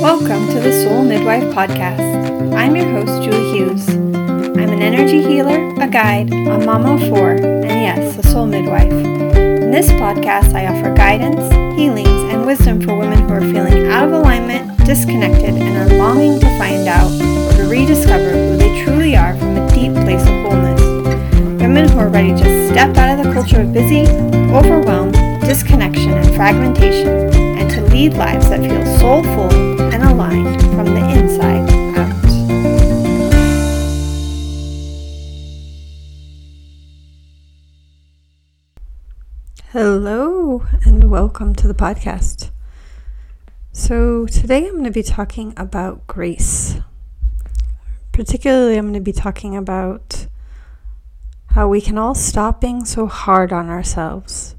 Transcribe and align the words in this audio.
Welcome 0.00 0.46
to 0.50 0.60
the 0.60 0.84
Soul 0.84 1.02
Midwife 1.02 1.42
Podcast. 1.52 2.54
I'm 2.54 2.76
your 2.76 2.86
host, 2.86 3.20
Julie 3.20 3.50
Hughes. 3.52 3.88
I'm 3.88 4.70
an 4.70 4.80
energy 4.80 5.20
healer, 5.20 5.74
a 5.82 5.88
guide, 5.88 6.32
a 6.32 6.58
mama 6.64 6.94
of 6.94 7.08
four, 7.08 7.32
and 7.32 7.64
yes, 7.64 8.16
a 8.16 8.22
soul 8.22 8.46
midwife. 8.46 8.92
In 8.92 9.72
this 9.72 9.88
podcast, 9.90 10.54
I 10.54 10.68
offer 10.68 10.94
guidance, 10.94 11.52
healings, 11.76 12.08
and 12.32 12.46
wisdom 12.46 12.80
for 12.80 12.96
women 12.96 13.18
who 13.18 13.34
are 13.34 13.40
feeling 13.40 13.88
out 13.88 14.06
of 14.06 14.12
alignment, 14.12 14.78
disconnected, 14.86 15.56
and 15.56 15.92
are 15.92 15.96
longing 15.98 16.38
to 16.38 16.58
find 16.58 16.86
out 16.86 17.10
or 17.10 17.56
to 17.56 17.68
rediscover 17.68 18.30
who 18.30 18.56
they 18.56 18.84
truly 18.84 19.16
are 19.16 19.36
from 19.36 19.56
a 19.56 19.68
deep 19.70 19.94
place 20.04 20.22
of 20.22 20.34
wholeness. 20.46 20.80
Women 21.60 21.88
who 21.88 21.98
are 21.98 22.08
ready 22.08 22.30
to 22.30 22.68
step 22.68 22.96
out 22.96 23.18
of 23.18 23.26
the 23.26 23.32
culture 23.32 23.62
of 23.62 23.72
busy, 23.72 24.06
overwhelmed, 24.54 25.14
disconnection, 25.40 26.12
and 26.12 26.34
fragmentation, 26.36 27.47
to 27.68 27.82
lead 27.82 28.14
lives 28.14 28.48
that 28.48 28.60
feel 28.60 28.84
soulful 28.98 29.52
and 29.92 30.02
aligned 30.02 30.60
from 30.60 30.86
the 30.86 31.08
inside 31.10 31.68
out. 31.98 32.14
Hello, 39.72 40.66
and 40.84 41.10
welcome 41.10 41.54
to 41.56 41.68
the 41.68 41.74
podcast. 41.74 42.50
So, 43.72 44.26
today 44.26 44.66
I'm 44.66 44.72
going 44.72 44.84
to 44.84 44.90
be 44.90 45.02
talking 45.02 45.52
about 45.56 46.06
grace. 46.06 46.76
Particularly, 48.12 48.78
I'm 48.78 48.86
going 48.86 48.94
to 48.94 49.00
be 49.00 49.12
talking 49.12 49.54
about 49.54 50.26
how 51.48 51.68
we 51.68 51.80
can 51.80 51.98
all 51.98 52.14
stop 52.14 52.60
being 52.60 52.84
so 52.86 53.06
hard 53.06 53.52
on 53.52 53.68
ourselves 53.68 54.56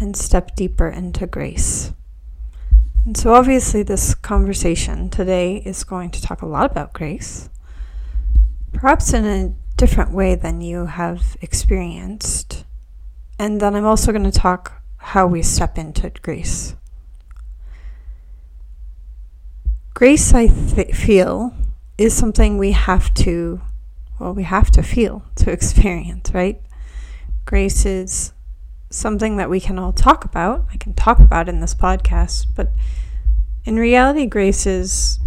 and 0.00 0.16
step 0.16 0.56
deeper 0.56 0.88
into 0.88 1.26
grace. 1.26 1.92
And 3.04 3.16
so, 3.16 3.34
obviously, 3.34 3.82
this 3.82 4.14
conversation 4.14 5.10
today 5.10 5.56
is 5.56 5.82
going 5.82 6.10
to 6.10 6.22
talk 6.22 6.40
a 6.40 6.46
lot 6.46 6.70
about 6.70 6.92
grace, 6.92 7.50
perhaps 8.72 9.12
in 9.12 9.24
a 9.24 9.54
different 9.76 10.12
way 10.12 10.36
than 10.36 10.60
you 10.60 10.86
have 10.86 11.36
experienced. 11.40 12.64
And 13.40 13.60
then 13.60 13.74
I'm 13.74 13.84
also 13.84 14.12
going 14.12 14.30
to 14.30 14.30
talk 14.30 14.80
how 14.98 15.26
we 15.26 15.42
step 15.42 15.76
into 15.78 16.10
grace. 16.22 16.76
Grace, 19.94 20.32
I 20.32 20.46
th- 20.46 20.94
feel, 20.94 21.52
is 21.98 22.14
something 22.14 22.56
we 22.56 22.70
have 22.70 23.12
to, 23.14 23.60
well, 24.20 24.32
we 24.32 24.44
have 24.44 24.70
to 24.70 24.82
feel 24.82 25.24
to 25.36 25.50
experience, 25.58 26.32
right? 26.32 26.62
Grace 27.46 27.84
is 27.84 28.32
something 28.92 29.36
that 29.36 29.50
we 29.50 29.60
can 29.60 29.78
all 29.78 29.92
talk 29.92 30.24
about. 30.24 30.66
I 30.72 30.76
can 30.76 30.94
talk 30.94 31.18
about 31.18 31.48
in 31.48 31.60
this 31.60 31.74
podcast, 31.74 32.46
but 32.54 32.70
in 33.64 33.76
reality, 33.76 34.26
grace 34.26 34.66
is 34.66 35.18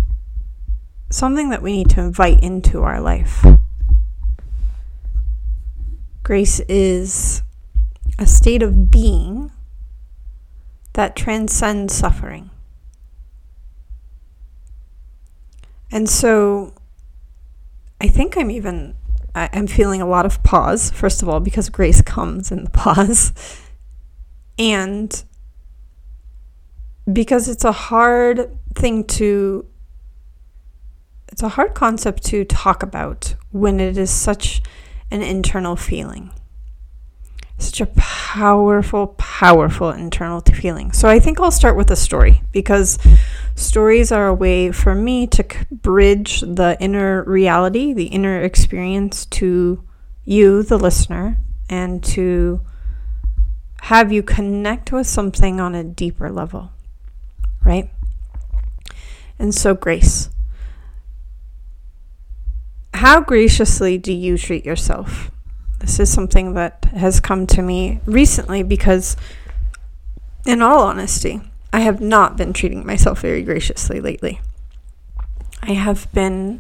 something 1.10 1.50
that 1.50 1.62
we 1.62 1.72
need 1.72 1.90
to 1.90 2.02
invite 2.02 2.42
into 2.42 2.84
our 2.84 3.00
life. 3.00 3.46
Grace 6.24 6.60
is 6.68 7.42
a 8.18 8.26
state 8.26 8.64
of 8.64 8.90
being 8.90 9.52
that 10.94 11.16
transcends 11.16 11.94
suffering. 11.94 12.50
And 15.92 16.10
so 16.10 16.74
I 18.02 18.08
think 18.08 18.38
I'm 18.38 18.52
even 18.52 18.96
I, 19.36 19.50
am 19.54 19.68
feeling 19.68 20.02
a 20.02 20.08
lot 20.08 20.26
of 20.26 20.42
pause, 20.44 20.90
first 20.92 21.22
of 21.22 21.30
all, 21.30 21.40
because 21.40 21.70
grace 21.70 22.02
comes 22.02 22.52
in 22.52 22.64
the 22.64 22.70
pause. 22.72 23.34
And 24.58 25.24
because 27.12 27.50
it's 27.50 27.66
a 27.66 27.74
hard 27.74 28.58
thing 28.74 29.04
to, 29.04 29.66
it's 31.28 31.44
a 31.44 31.50
hard 31.50 31.76
concept 31.76 32.24
to 32.26 32.46
talk 32.46 32.82
about 32.82 33.36
when 33.52 33.80
it 33.80 33.98
is 33.98 34.10
such 34.10 34.62
an 35.12 35.22
internal 35.22 35.76
feeling. 35.76 36.32
Such 37.58 37.82
a 37.82 37.86
powerful, 37.96 39.08
powerful 39.18 39.90
internal 39.92 40.42
feeling. 40.42 40.92
So 40.92 41.08
I 41.08 41.20
think 41.20 41.40
I'll 41.40 41.52
start 41.52 41.78
with 41.78 41.90
a 41.90 41.96
story 41.96 42.42
because 42.52 43.00
stories 43.56 44.12
are 44.12 44.28
a 44.28 44.34
way 44.34 44.72
for 44.72 44.94
me 44.94 45.26
to 45.28 45.46
bridge 45.72 46.42
the 46.42 46.76
inner 46.80 47.24
reality, 47.24 47.94
the 47.94 48.08
inner 48.08 48.42
experience 48.42 49.26
to 49.28 49.84
you, 50.26 50.64
the 50.64 50.78
listener, 50.78 51.38
and 51.70 52.04
to 52.04 52.62
have 53.84 54.12
you 54.12 54.24
connect 54.24 54.92
with 54.92 55.08
something 55.08 55.60
on 55.62 55.76
a 55.76 55.84
deeper 55.84 56.32
level, 56.32 56.72
right? 57.64 57.90
And 59.38 59.54
so, 59.54 59.74
grace. 59.74 60.30
How 62.94 63.22
graciously 63.22 63.98
do 63.98 64.12
you 64.12 64.38
treat 64.38 64.66
yourself? 64.66 65.30
This 65.86 66.00
is 66.00 66.12
something 66.12 66.56
that 66.56 66.84
has 66.96 67.20
come 67.20 67.46
to 67.46 67.62
me 67.62 68.02
recently 68.08 68.64
because, 68.64 69.16
in 70.44 70.64
all 70.64 70.80
honesty, 70.80 71.42
I 71.72 71.82
have 71.82 72.02
not 72.02 72.38
been 72.38 72.54
treating 72.54 72.84
myself 72.84 73.22
very 73.22 73.44
graciously 73.44 74.02
lately. 74.02 74.42
I 75.62 75.74
have 75.74 76.12
been, 76.12 76.60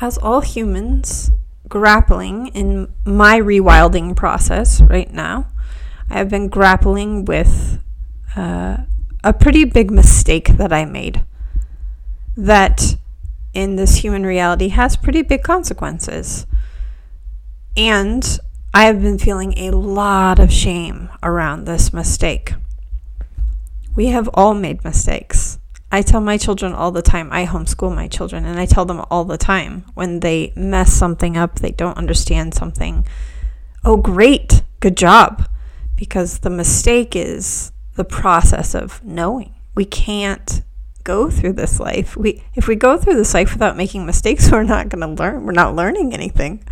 as 0.00 0.18
all 0.18 0.40
humans, 0.40 1.30
grappling 1.68 2.48
in 2.48 2.92
my 3.04 3.38
rewilding 3.38 4.16
process 4.16 4.80
right 4.80 5.12
now. 5.12 5.46
I 6.10 6.18
have 6.18 6.28
been 6.28 6.48
grappling 6.48 7.24
with 7.24 7.80
uh, 8.34 8.78
a 9.22 9.32
pretty 9.32 9.64
big 9.64 9.92
mistake 9.92 10.48
that 10.56 10.72
I 10.72 10.84
made 10.86 11.24
that 12.36 12.96
in 13.54 13.76
this 13.76 13.98
human 13.98 14.26
reality 14.26 14.70
has 14.70 14.96
pretty 14.96 15.22
big 15.22 15.44
consequences. 15.44 16.46
And 17.78 18.40
I 18.74 18.86
have 18.86 19.00
been 19.00 19.18
feeling 19.18 19.56
a 19.56 19.70
lot 19.70 20.40
of 20.40 20.52
shame 20.52 21.10
around 21.22 21.64
this 21.64 21.92
mistake. 21.92 22.54
We 23.94 24.08
have 24.08 24.28
all 24.34 24.52
made 24.52 24.82
mistakes. 24.82 25.60
I 25.92 26.02
tell 26.02 26.20
my 26.20 26.38
children 26.38 26.72
all 26.72 26.90
the 26.90 27.02
time, 27.02 27.28
I 27.30 27.46
homeschool 27.46 27.94
my 27.94 28.08
children, 28.08 28.44
and 28.44 28.58
I 28.58 28.66
tell 28.66 28.84
them 28.84 29.04
all 29.12 29.24
the 29.24 29.38
time 29.38 29.84
when 29.94 30.18
they 30.20 30.52
mess 30.56 30.92
something 30.92 31.36
up, 31.36 31.60
they 31.60 31.70
don't 31.70 31.96
understand 31.96 32.52
something. 32.52 33.06
Oh, 33.84 33.96
great, 33.96 34.62
good 34.80 34.96
job. 34.96 35.48
Because 35.94 36.40
the 36.40 36.50
mistake 36.50 37.14
is 37.14 37.70
the 37.94 38.04
process 38.04 38.74
of 38.74 39.04
knowing. 39.04 39.54
We 39.76 39.84
can't 39.84 40.62
go 41.04 41.30
through 41.30 41.52
this 41.52 41.78
life. 41.78 42.16
We 42.16 42.42
if 42.56 42.66
we 42.66 42.74
go 42.74 42.98
through 42.98 43.14
this 43.14 43.34
life 43.34 43.52
without 43.52 43.76
making 43.76 44.04
mistakes, 44.04 44.50
we're 44.52 44.64
not 44.64 44.88
going 44.88 45.00
to 45.00 45.22
learn. 45.22 45.46
We're 45.46 45.52
not 45.52 45.76
learning 45.76 46.12
anything, 46.12 46.64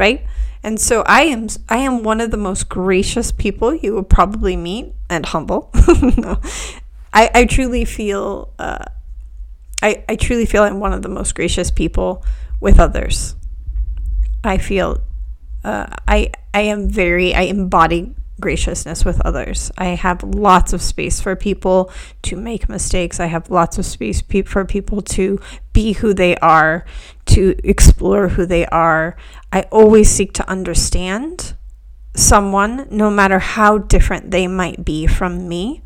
right? 0.00 0.24
And 0.64 0.80
so 0.80 1.02
I 1.06 1.22
am 1.24 1.48
I 1.68 1.76
am 1.76 2.02
one 2.02 2.20
of 2.20 2.30
the 2.32 2.36
most 2.36 2.68
gracious 2.68 3.30
people 3.30 3.74
you 3.74 3.94
will 3.94 4.02
probably 4.02 4.56
meet 4.56 4.94
and 5.08 5.26
humble. 5.26 5.70
I, 7.12 7.30
I 7.34 7.44
truly 7.44 7.84
feel 7.84 8.52
uh, 8.58 8.84
I, 9.82 10.04
I 10.08 10.16
truly 10.16 10.46
feel 10.46 10.62
I'm 10.62 10.80
one 10.80 10.92
of 10.92 11.02
the 11.02 11.08
most 11.08 11.34
gracious 11.34 11.70
people 11.70 12.24
with 12.60 12.80
others. 12.80 13.36
I 14.42 14.56
feel 14.58 15.02
uh, 15.64 15.86
I 16.08 16.32
I 16.52 16.62
am 16.62 16.88
very 16.88 17.34
I 17.34 17.42
embody 17.42 18.14
graciousness 18.40 19.04
with 19.04 19.20
others. 19.20 19.70
I 19.78 19.88
have 19.88 20.22
lots 20.22 20.72
of 20.72 20.82
space 20.82 21.20
for 21.20 21.36
people 21.36 21.90
to 22.22 22.36
make 22.36 22.68
mistakes. 22.68 23.20
I 23.20 23.26
have 23.26 23.50
lots 23.50 23.78
of 23.78 23.86
space 23.86 24.22
pe- 24.22 24.42
for 24.42 24.64
people 24.64 25.02
to 25.02 25.38
be 25.72 25.92
who 25.92 26.14
they 26.14 26.36
are, 26.36 26.84
to 27.26 27.56
explore 27.62 28.28
who 28.28 28.46
they 28.46 28.66
are. 28.66 29.16
I 29.52 29.62
always 29.70 30.10
seek 30.10 30.32
to 30.34 30.48
understand 30.48 31.54
someone, 32.14 32.88
no 32.90 33.10
matter 33.10 33.38
how 33.38 33.78
different 33.78 34.30
they 34.30 34.46
might 34.46 34.84
be 34.84 35.06
from 35.06 35.48
me, 35.48 35.82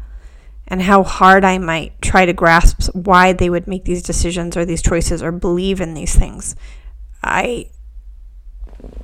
and 0.66 0.82
how 0.82 1.02
hard 1.02 1.44
I 1.44 1.58
might 1.58 2.00
try 2.00 2.24
to 2.24 2.32
grasp 2.32 2.88
why 2.94 3.32
they 3.32 3.50
would 3.50 3.66
make 3.66 3.84
these 3.84 4.02
decisions 4.02 4.56
or 4.56 4.64
these 4.64 4.80
choices 4.80 5.22
or 5.22 5.30
believe 5.30 5.80
in 5.80 5.94
these 5.94 6.14
things. 6.14 6.56
I 7.22 7.70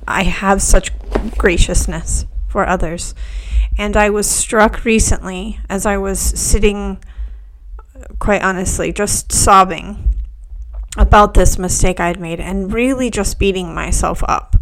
I 0.07 0.23
have 0.23 0.61
such 0.61 0.91
graciousness 1.37 2.25
for 2.51 2.67
others. 2.67 3.15
And 3.77 3.95
I 3.95 4.09
was 4.09 4.29
struck 4.29 4.83
recently 4.83 5.59
as 5.69 5.85
I 5.85 5.97
was 5.97 6.19
sitting, 6.19 7.01
quite 8.19 8.43
honestly, 8.43 8.91
just 8.91 9.31
sobbing 9.31 10.13
about 10.97 11.33
this 11.33 11.57
mistake 11.57 11.99
I'd 11.99 12.19
made 12.19 12.41
and 12.41 12.73
really 12.73 13.09
just 13.09 13.39
beating 13.39 13.73
myself 13.73 14.21
up 14.27 14.57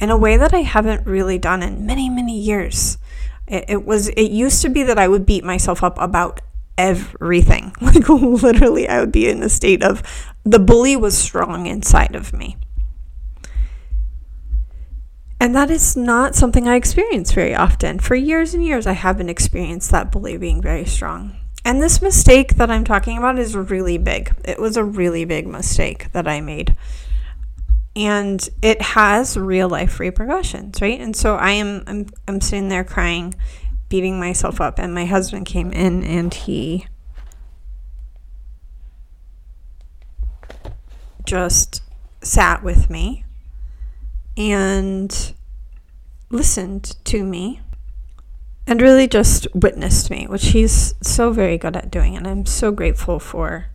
in 0.00 0.10
a 0.10 0.16
way 0.16 0.36
that 0.36 0.52
I 0.52 0.62
haven't 0.62 1.06
really 1.06 1.38
done 1.38 1.62
in 1.62 1.86
many, 1.86 2.10
many 2.10 2.36
years. 2.36 2.98
It, 3.46 3.66
it 3.68 3.84
was, 3.86 4.08
it 4.08 4.30
used 4.30 4.62
to 4.62 4.68
be 4.68 4.82
that 4.82 4.98
I 4.98 5.06
would 5.06 5.24
beat 5.24 5.44
myself 5.44 5.84
up 5.84 5.96
about 6.00 6.40
everything. 6.76 7.74
Like 7.80 8.08
literally, 8.08 8.88
I 8.88 9.00
would 9.00 9.12
be 9.12 9.28
in 9.28 9.42
a 9.42 9.48
state 9.48 9.82
of 9.82 10.02
the 10.44 10.58
bully 10.58 10.96
was 10.96 11.16
strong 11.16 11.66
inside 11.66 12.14
of 12.14 12.32
me. 12.32 12.56
And 15.40 15.56
that 15.56 15.70
is 15.70 15.96
not 15.96 16.34
something 16.34 16.68
I 16.68 16.74
experience 16.74 17.32
very 17.32 17.54
often. 17.54 17.98
For 17.98 18.14
years 18.14 18.52
and 18.52 18.62
years, 18.62 18.86
I 18.86 18.92
haven't 18.92 19.30
experienced 19.30 19.90
that 19.90 20.12
bully 20.12 20.36
being 20.36 20.60
very 20.60 20.84
strong. 20.84 21.34
And 21.64 21.80
this 21.80 22.02
mistake 22.02 22.56
that 22.56 22.70
I'm 22.70 22.84
talking 22.84 23.16
about 23.16 23.38
is 23.38 23.56
really 23.56 23.96
big. 23.96 24.34
It 24.44 24.60
was 24.60 24.76
a 24.76 24.84
really 24.84 25.24
big 25.24 25.46
mistake 25.46 26.12
that 26.12 26.28
I 26.28 26.42
made. 26.42 26.76
And 27.96 28.46
it 28.60 28.82
has 28.82 29.36
real 29.36 29.68
life 29.68 29.98
repercussions, 29.98 30.80
right? 30.82 31.00
And 31.00 31.16
so 31.16 31.36
I 31.36 31.52
am 31.52 31.84
I'm 31.86 32.06
I'm 32.28 32.40
sitting 32.40 32.68
there 32.68 32.84
crying, 32.84 33.34
beating 33.88 34.20
myself 34.20 34.60
up, 34.60 34.78
and 34.78 34.94
my 34.94 35.06
husband 35.06 35.46
came 35.46 35.72
in 35.72 36.04
and 36.04 36.32
he 36.32 36.86
just 41.24 41.82
sat 42.22 42.62
with 42.62 42.90
me 42.90 43.24
and 44.40 45.34
listened 46.30 46.96
to 47.04 47.24
me 47.24 47.60
and 48.66 48.80
really 48.80 49.06
just 49.06 49.46
witnessed 49.54 50.10
me, 50.10 50.26
which 50.26 50.48
he's 50.48 50.94
so 51.02 51.32
very 51.32 51.58
good 51.58 51.76
at 51.76 51.90
doing. 51.90 52.16
And 52.16 52.26
I'm 52.26 52.46
so 52.46 52.70
grateful 52.72 53.18
for 53.18 53.66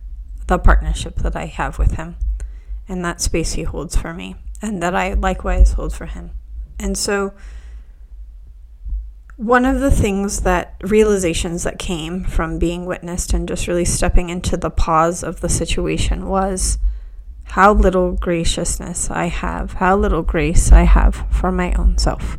the 0.47 0.57
partnership 0.57 1.17
that 1.17 1.35
I 1.35 1.45
have 1.45 1.77
with 1.77 1.93
him 1.93 2.15
and 2.87 3.03
that 3.03 3.21
space 3.21 3.53
he 3.53 3.63
holds 3.63 3.95
for 3.95 4.13
me, 4.13 4.35
and 4.61 4.81
that 4.81 4.95
I 4.95 5.13
likewise 5.13 5.73
hold 5.73 5.93
for 5.93 6.05
him. 6.05 6.31
And 6.79 6.97
so, 6.97 7.33
one 9.37 9.65
of 9.65 9.79
the 9.79 9.91
things 9.91 10.41
that 10.41 10.75
realizations 10.81 11.63
that 11.63 11.79
came 11.79 12.23
from 12.23 12.57
being 12.57 12.85
witnessed 12.85 13.33
and 13.33 13.47
just 13.47 13.67
really 13.67 13.85
stepping 13.85 14.29
into 14.29 14.55
the 14.55 14.69
pause 14.69 15.23
of 15.23 15.41
the 15.41 15.49
situation 15.49 16.27
was 16.27 16.77
how 17.45 17.73
little 17.73 18.13
graciousness 18.13 19.09
I 19.09 19.27
have, 19.27 19.73
how 19.73 19.95
little 19.95 20.23
grace 20.23 20.71
I 20.71 20.83
have 20.83 21.25
for 21.31 21.51
my 21.51 21.73
own 21.73 21.97
self 21.97 22.37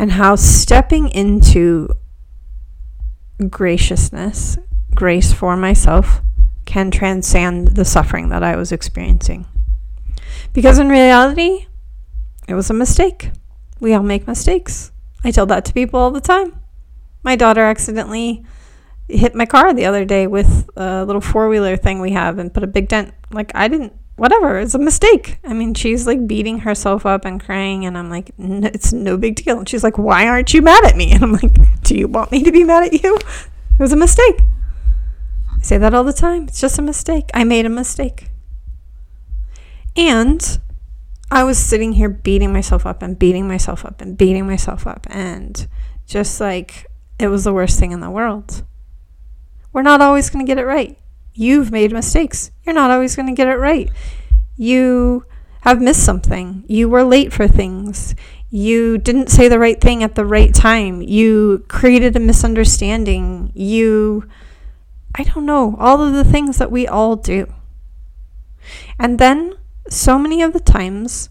and 0.00 0.12
how 0.12 0.34
stepping 0.34 1.10
into 1.10 1.86
graciousness, 3.50 4.56
grace 4.94 5.30
for 5.30 5.58
myself, 5.58 6.22
can 6.64 6.90
transcend 6.90 7.76
the 7.76 7.84
suffering 7.84 8.30
that 8.30 8.42
I 8.42 8.56
was 8.56 8.72
experiencing. 8.72 9.44
Because 10.54 10.78
in 10.78 10.88
reality, 10.88 11.66
it 12.48 12.54
was 12.54 12.70
a 12.70 12.74
mistake. 12.74 13.30
We 13.78 13.92
all 13.92 14.02
make 14.02 14.26
mistakes. 14.26 14.90
I 15.22 15.32
tell 15.32 15.44
that 15.44 15.66
to 15.66 15.74
people 15.74 16.00
all 16.00 16.10
the 16.10 16.18
time. 16.22 16.58
My 17.22 17.36
daughter 17.36 17.60
accidentally 17.60 18.42
hit 19.10 19.34
my 19.34 19.46
car 19.46 19.74
the 19.74 19.86
other 19.86 20.04
day 20.04 20.26
with 20.26 20.68
a 20.76 21.04
little 21.04 21.20
four 21.20 21.48
wheeler 21.48 21.76
thing 21.76 22.00
we 22.00 22.12
have 22.12 22.38
and 22.38 22.52
put 22.52 22.62
a 22.62 22.66
big 22.66 22.88
dent. 22.88 23.14
Like, 23.32 23.52
I 23.54 23.68
didn't 23.68 23.92
whatever, 24.20 24.58
it's 24.58 24.74
a 24.74 24.78
mistake. 24.78 25.38
I 25.44 25.54
mean, 25.54 25.72
she's 25.72 26.06
like 26.06 26.26
beating 26.26 26.58
herself 26.58 27.06
up 27.06 27.24
and 27.24 27.42
crying, 27.42 27.86
and 27.86 27.96
I'm 27.96 28.10
like, 28.10 28.32
it's 28.38 28.92
no 28.92 29.16
big 29.16 29.36
deal. 29.36 29.58
And 29.58 29.66
she's 29.66 29.82
like, 29.82 29.96
why 29.96 30.28
aren't 30.28 30.52
you 30.52 30.60
mad 30.60 30.84
at 30.84 30.94
me? 30.94 31.12
And 31.14 31.24
I'm 31.24 31.32
like, 31.32 31.82
do 31.82 31.96
you 31.96 32.06
want 32.06 32.30
me 32.30 32.42
to 32.42 32.52
be 32.52 32.62
mad 32.62 32.84
at 32.84 33.02
you? 33.02 33.18
It 33.72 33.82
was 33.82 33.92
a 33.94 33.96
mistake. 33.96 34.42
I 35.50 35.62
say 35.62 35.78
that 35.78 35.94
all 35.94 36.04
the 36.04 36.12
time. 36.12 36.42
It's 36.48 36.60
just 36.60 36.78
a 36.78 36.82
mistake. 36.82 37.30
I 37.32 37.44
made 37.44 37.64
a 37.64 37.70
mistake. 37.70 38.28
And 39.96 40.60
I 41.30 41.44
was 41.44 41.56
sitting 41.56 41.94
here 41.94 42.10
beating 42.10 42.52
myself 42.52 42.84
up 42.84 43.00
and 43.00 43.18
beating 43.18 43.48
myself 43.48 43.86
up 43.86 44.02
and 44.02 44.18
beating 44.18 44.46
myself 44.46 44.86
up, 44.86 45.06
and 45.08 45.66
just 46.06 46.42
like 46.42 46.84
it 47.18 47.28
was 47.28 47.44
the 47.44 47.54
worst 47.54 47.80
thing 47.80 47.92
in 47.92 48.00
the 48.00 48.10
world. 48.10 48.64
We're 49.72 49.82
not 49.82 50.00
always 50.00 50.30
going 50.30 50.44
to 50.44 50.50
get 50.50 50.58
it 50.58 50.66
right. 50.66 50.98
You've 51.34 51.70
made 51.70 51.92
mistakes. 51.92 52.50
You're 52.64 52.74
not 52.74 52.90
always 52.90 53.14
going 53.14 53.28
to 53.28 53.34
get 53.34 53.48
it 53.48 53.56
right. 53.56 53.90
You 54.56 55.24
have 55.62 55.80
missed 55.80 56.04
something. 56.04 56.64
You 56.66 56.88
were 56.88 57.04
late 57.04 57.32
for 57.32 57.46
things. 57.46 58.14
You 58.50 58.98
didn't 58.98 59.28
say 59.28 59.46
the 59.46 59.58
right 59.58 59.80
thing 59.80 60.02
at 60.02 60.16
the 60.16 60.24
right 60.24 60.52
time. 60.52 61.02
You 61.02 61.64
created 61.68 62.16
a 62.16 62.20
misunderstanding. 62.20 63.52
You, 63.54 64.28
I 65.14 65.22
don't 65.22 65.46
know, 65.46 65.76
all 65.78 66.02
of 66.02 66.14
the 66.14 66.24
things 66.24 66.58
that 66.58 66.72
we 66.72 66.86
all 66.86 67.14
do. 67.14 67.52
And 68.98 69.18
then, 69.18 69.54
so 69.88 70.18
many 70.18 70.42
of 70.42 70.52
the 70.52 70.60
times, 70.60 71.30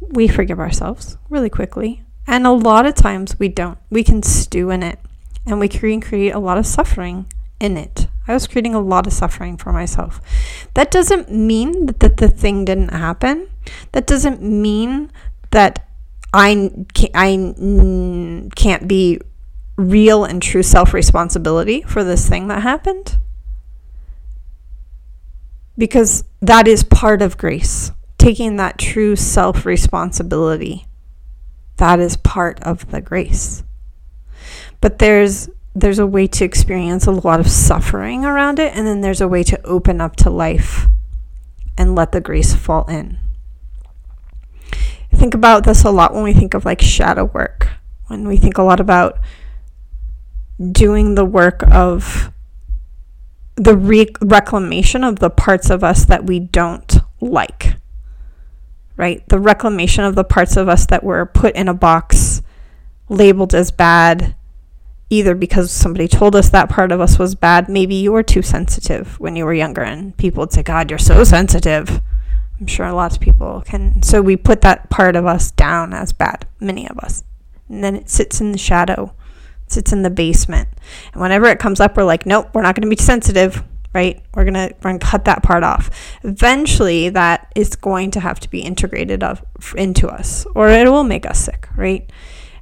we 0.00 0.28
forgive 0.28 0.60
ourselves 0.60 1.16
really 1.30 1.50
quickly. 1.50 2.04
And 2.26 2.46
a 2.46 2.52
lot 2.52 2.86
of 2.86 2.94
times 2.94 3.38
we 3.38 3.48
don't. 3.48 3.78
We 3.90 4.04
can 4.04 4.22
stew 4.22 4.70
in 4.70 4.82
it 4.82 4.98
and 5.46 5.58
we 5.58 5.68
can 5.68 6.00
create 6.00 6.32
a 6.32 6.38
lot 6.38 6.58
of 6.58 6.66
suffering 6.66 7.26
in 7.60 7.76
it. 7.76 8.08
I 8.26 8.34
was 8.34 8.46
creating 8.46 8.74
a 8.74 8.80
lot 8.80 9.06
of 9.06 9.12
suffering 9.12 9.56
for 9.56 9.72
myself. 9.72 10.20
That 10.74 10.90
doesn't 10.90 11.30
mean 11.30 11.86
that, 11.86 12.16
the 12.16 12.28
thing 12.28 12.64
didn't 12.64 12.90
happen. 12.90 13.48
That 13.92 14.06
doesn't 14.06 14.42
mean 14.42 15.10
that 15.50 15.88
I 16.32 16.70
can't, 16.94 17.12
I 17.14 18.50
can't 18.56 18.88
be 18.88 19.20
real 19.76 20.24
and 20.24 20.40
true 20.40 20.62
self 20.62 20.94
responsibility 20.94 21.82
for 21.82 22.04
this 22.04 22.28
thing 22.28 22.48
that 22.48 22.62
happened. 22.62 23.18
Because 25.76 26.24
that 26.40 26.68
is 26.68 26.84
part 26.84 27.22
of 27.22 27.38
grace. 27.38 27.90
Taking 28.18 28.56
that 28.56 28.78
true 28.78 29.16
self 29.16 29.66
responsibility. 29.66 30.86
That 31.78 31.98
is 31.98 32.16
part 32.16 32.62
of 32.62 32.90
the 32.90 33.00
grace. 33.00 33.64
But 34.82 34.98
there's 34.98 35.48
there's 35.74 35.98
a 35.98 36.06
way 36.06 36.26
to 36.26 36.44
experience 36.44 37.06
a 37.06 37.12
lot 37.12 37.40
of 37.40 37.48
suffering 37.48 38.26
around 38.26 38.58
it, 38.58 38.76
and 38.76 38.86
then 38.86 39.00
there's 39.00 39.22
a 39.22 39.28
way 39.28 39.42
to 39.44 39.64
open 39.64 40.02
up 40.02 40.16
to 40.16 40.28
life 40.28 40.86
and 41.78 41.94
let 41.94 42.12
the 42.12 42.20
grace 42.20 42.54
fall 42.54 42.84
in. 42.90 43.18
I 45.10 45.16
think 45.16 45.34
about 45.34 45.64
this 45.64 45.84
a 45.84 45.90
lot 45.90 46.12
when 46.12 46.24
we 46.24 46.34
think 46.34 46.52
of 46.52 46.66
like 46.66 46.82
shadow 46.82 47.24
work, 47.24 47.68
when 48.08 48.28
we 48.28 48.36
think 48.36 48.58
a 48.58 48.62
lot 48.62 48.80
about 48.80 49.18
doing 50.70 51.14
the 51.14 51.24
work 51.24 51.62
of 51.70 52.30
the 53.56 53.76
re- 53.76 54.14
reclamation 54.20 55.04
of 55.04 55.18
the 55.18 55.30
parts 55.30 55.70
of 55.70 55.84
us 55.84 56.04
that 56.06 56.24
we 56.24 56.40
don't 56.40 56.98
like, 57.20 57.76
right? 58.96 59.26
The 59.28 59.38
reclamation 59.38 60.04
of 60.04 60.14
the 60.14 60.24
parts 60.24 60.56
of 60.56 60.68
us 60.68 60.86
that 60.86 61.04
were 61.04 61.26
put 61.26 61.54
in 61.54 61.68
a 61.68 61.74
box, 61.74 62.42
labeled 63.08 63.54
as 63.54 63.70
bad, 63.70 64.34
either 65.12 65.34
because 65.34 65.70
somebody 65.70 66.08
told 66.08 66.34
us 66.34 66.48
that 66.48 66.70
part 66.70 66.90
of 66.90 66.98
us 66.98 67.18
was 67.18 67.34
bad. 67.34 67.68
Maybe 67.68 67.94
you 67.94 68.12
were 68.12 68.22
too 68.22 68.40
sensitive 68.40 69.20
when 69.20 69.36
you 69.36 69.44
were 69.44 69.52
younger, 69.52 69.82
and 69.82 70.16
people 70.16 70.40
would 70.40 70.52
say, 70.52 70.62
God, 70.62 70.90
you're 70.90 70.98
so 70.98 71.22
sensitive. 71.22 72.00
I'm 72.58 72.66
sure 72.66 72.90
lots 72.92 73.16
of 73.16 73.20
people 73.20 73.62
can. 73.66 74.02
So 74.02 74.22
we 74.22 74.36
put 74.36 74.62
that 74.62 74.88
part 74.88 75.14
of 75.14 75.26
us 75.26 75.50
down 75.50 75.92
as 75.92 76.14
bad, 76.14 76.46
many 76.60 76.88
of 76.88 76.98
us. 76.98 77.24
And 77.68 77.84
then 77.84 77.94
it 77.94 78.08
sits 78.08 78.40
in 78.40 78.52
the 78.52 78.58
shadow, 78.58 79.14
sits 79.66 79.92
in 79.92 80.02
the 80.02 80.10
basement. 80.10 80.68
And 81.12 81.20
whenever 81.20 81.46
it 81.46 81.58
comes 81.58 81.78
up, 81.78 81.94
we're 81.96 82.04
like, 82.04 82.24
nope, 82.24 82.48
we're 82.54 82.62
not 82.62 82.74
going 82.74 82.88
to 82.88 82.96
be 82.96 83.02
sensitive, 83.02 83.62
right? 83.92 84.22
We're 84.34 84.44
going 84.44 84.54
to 84.54 84.74
we're 84.76 84.92
gonna 84.92 84.98
cut 84.98 85.26
that 85.26 85.42
part 85.42 85.62
off. 85.62 85.90
Eventually, 86.22 87.10
that 87.10 87.52
is 87.54 87.76
going 87.76 88.12
to 88.12 88.20
have 88.20 88.40
to 88.40 88.48
be 88.48 88.60
integrated 88.60 89.22
of, 89.22 89.44
into 89.76 90.08
us, 90.08 90.46
or 90.54 90.70
it 90.70 90.88
will 90.88 91.04
make 91.04 91.26
us 91.26 91.38
sick, 91.38 91.68
right? 91.76 92.10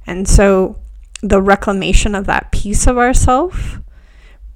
And 0.05 0.27
so 0.27 0.80
the 1.21 1.41
reclamation 1.41 2.15
of 2.15 2.25
that 2.25 2.51
piece 2.51 2.87
of 2.87 2.97
ourself, 2.97 3.79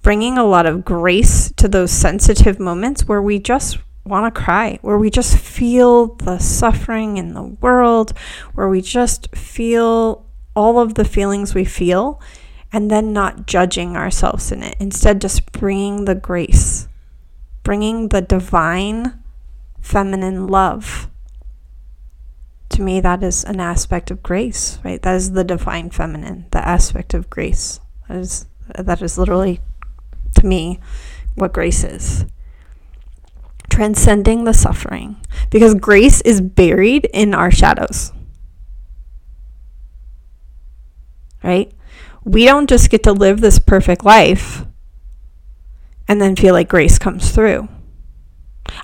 bringing 0.01 0.37
a 0.37 0.45
lot 0.45 0.65
of 0.65 0.85
grace 0.85 1.51
to 1.57 1.67
those 1.67 1.91
sensitive 1.91 2.59
moments 2.59 3.07
where 3.07 3.21
we 3.21 3.39
just 3.39 3.77
want 4.03 4.33
to 4.33 4.41
cry, 4.41 4.77
where 4.81 4.97
we 4.97 5.09
just 5.09 5.37
feel 5.37 6.15
the 6.15 6.37
suffering 6.37 7.17
in 7.17 7.33
the 7.33 7.43
world, 7.43 8.13
where 8.53 8.69
we 8.69 8.81
just 8.81 9.35
feel 9.35 10.25
all 10.55 10.79
of 10.79 10.93
the 10.93 11.05
feelings 11.05 11.53
we 11.53 11.65
feel, 11.65 12.21
and 12.71 12.91
then 12.91 13.13
not 13.13 13.47
judging 13.47 13.95
ourselves 13.95 14.51
in 14.51 14.61
it. 14.61 14.75
Instead, 14.79 15.21
just 15.21 15.51
bringing 15.51 16.05
the 16.05 16.15
grace, 16.15 16.87
bringing 17.63 18.09
the 18.09 18.21
divine 18.21 19.19
feminine 19.81 20.47
love 20.47 21.09
to 22.75 22.81
me, 22.81 22.99
that 22.99 23.23
is 23.23 23.45
an 23.45 23.61
aspect 23.61 24.11
of 24.11 24.21
grace, 24.21 24.79
right? 24.83 25.01
That 25.01 25.15
is 25.15 25.31
the 25.31 25.45
divine 25.45 25.89
feminine, 25.89 26.45
the 26.51 26.65
aspect 26.67 27.13
of 27.13 27.29
grace. 27.29 27.79
That 28.07 28.17
is, 28.17 28.47
that 28.77 29.01
is 29.01 29.17
literally, 29.17 29.61
to 30.35 30.45
me, 30.45 30.79
what 31.35 31.53
grace 31.53 31.85
is. 31.85 32.25
Transcending 33.69 34.43
the 34.43 34.53
suffering. 34.53 35.15
Because 35.49 35.73
grace 35.73 36.19
is 36.21 36.41
buried 36.41 37.05
in 37.13 37.33
our 37.33 37.49
shadows. 37.49 38.11
Right? 41.43 41.71
We 42.25 42.43
don't 42.43 42.69
just 42.69 42.89
get 42.89 43.03
to 43.03 43.13
live 43.13 43.39
this 43.39 43.59
perfect 43.59 44.03
life 44.03 44.65
and 46.09 46.21
then 46.21 46.35
feel 46.35 46.53
like 46.53 46.67
grace 46.67 46.99
comes 46.99 47.31
through. 47.31 47.69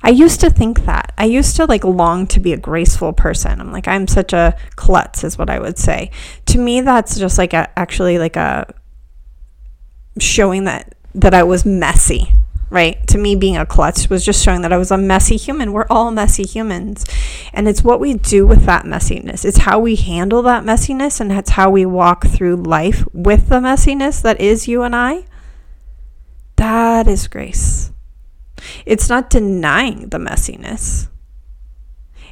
I 0.02 0.10
used 0.10 0.40
to 0.40 0.50
think 0.50 0.84
that. 0.84 1.12
I 1.18 1.24
used 1.24 1.56
to 1.56 1.66
like 1.66 1.84
long 1.84 2.26
to 2.28 2.40
be 2.40 2.52
a 2.52 2.56
graceful 2.56 3.12
person. 3.12 3.60
I'm 3.60 3.72
like, 3.72 3.88
I'm 3.88 4.06
such 4.06 4.32
a 4.32 4.56
klutz, 4.76 5.24
is 5.24 5.38
what 5.38 5.50
I 5.50 5.58
would 5.58 5.78
say. 5.78 6.10
To 6.46 6.58
me, 6.58 6.80
that's 6.80 7.18
just 7.18 7.38
like 7.38 7.52
a, 7.52 7.68
actually 7.78 8.18
like 8.18 8.36
a 8.36 8.72
showing 10.18 10.64
that 10.64 10.94
that 11.14 11.34
I 11.34 11.42
was 11.42 11.64
messy, 11.64 12.32
right? 12.70 13.06
To 13.08 13.18
me, 13.18 13.34
being 13.34 13.56
a 13.56 13.66
klutz 13.66 14.08
was 14.08 14.24
just 14.24 14.42
showing 14.42 14.62
that 14.62 14.72
I 14.72 14.78
was 14.78 14.90
a 14.90 14.96
messy 14.96 15.36
human. 15.36 15.72
We're 15.72 15.86
all 15.90 16.10
messy 16.10 16.44
humans. 16.44 17.04
And 17.52 17.68
it's 17.68 17.84
what 17.84 18.00
we 18.00 18.14
do 18.14 18.46
with 18.46 18.64
that 18.64 18.86
messiness. 18.86 19.44
It's 19.44 19.58
how 19.58 19.78
we 19.78 19.94
handle 19.96 20.40
that 20.42 20.64
messiness 20.64 21.20
and 21.20 21.30
it's 21.32 21.50
how 21.50 21.70
we 21.70 21.84
walk 21.84 22.26
through 22.26 22.56
life 22.56 23.04
with 23.12 23.48
the 23.48 23.60
messiness 23.60 24.22
that 24.22 24.40
is 24.40 24.68
you 24.68 24.82
and 24.82 24.96
I. 24.96 25.26
That 26.56 27.06
is 27.06 27.28
grace. 27.28 27.92
It's 28.86 29.08
not 29.08 29.30
denying 29.30 30.08
the 30.08 30.18
messiness. 30.18 31.08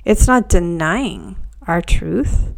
It's 0.05 0.27
not 0.27 0.49
denying 0.49 1.37
our 1.67 1.81
truth. 1.81 2.55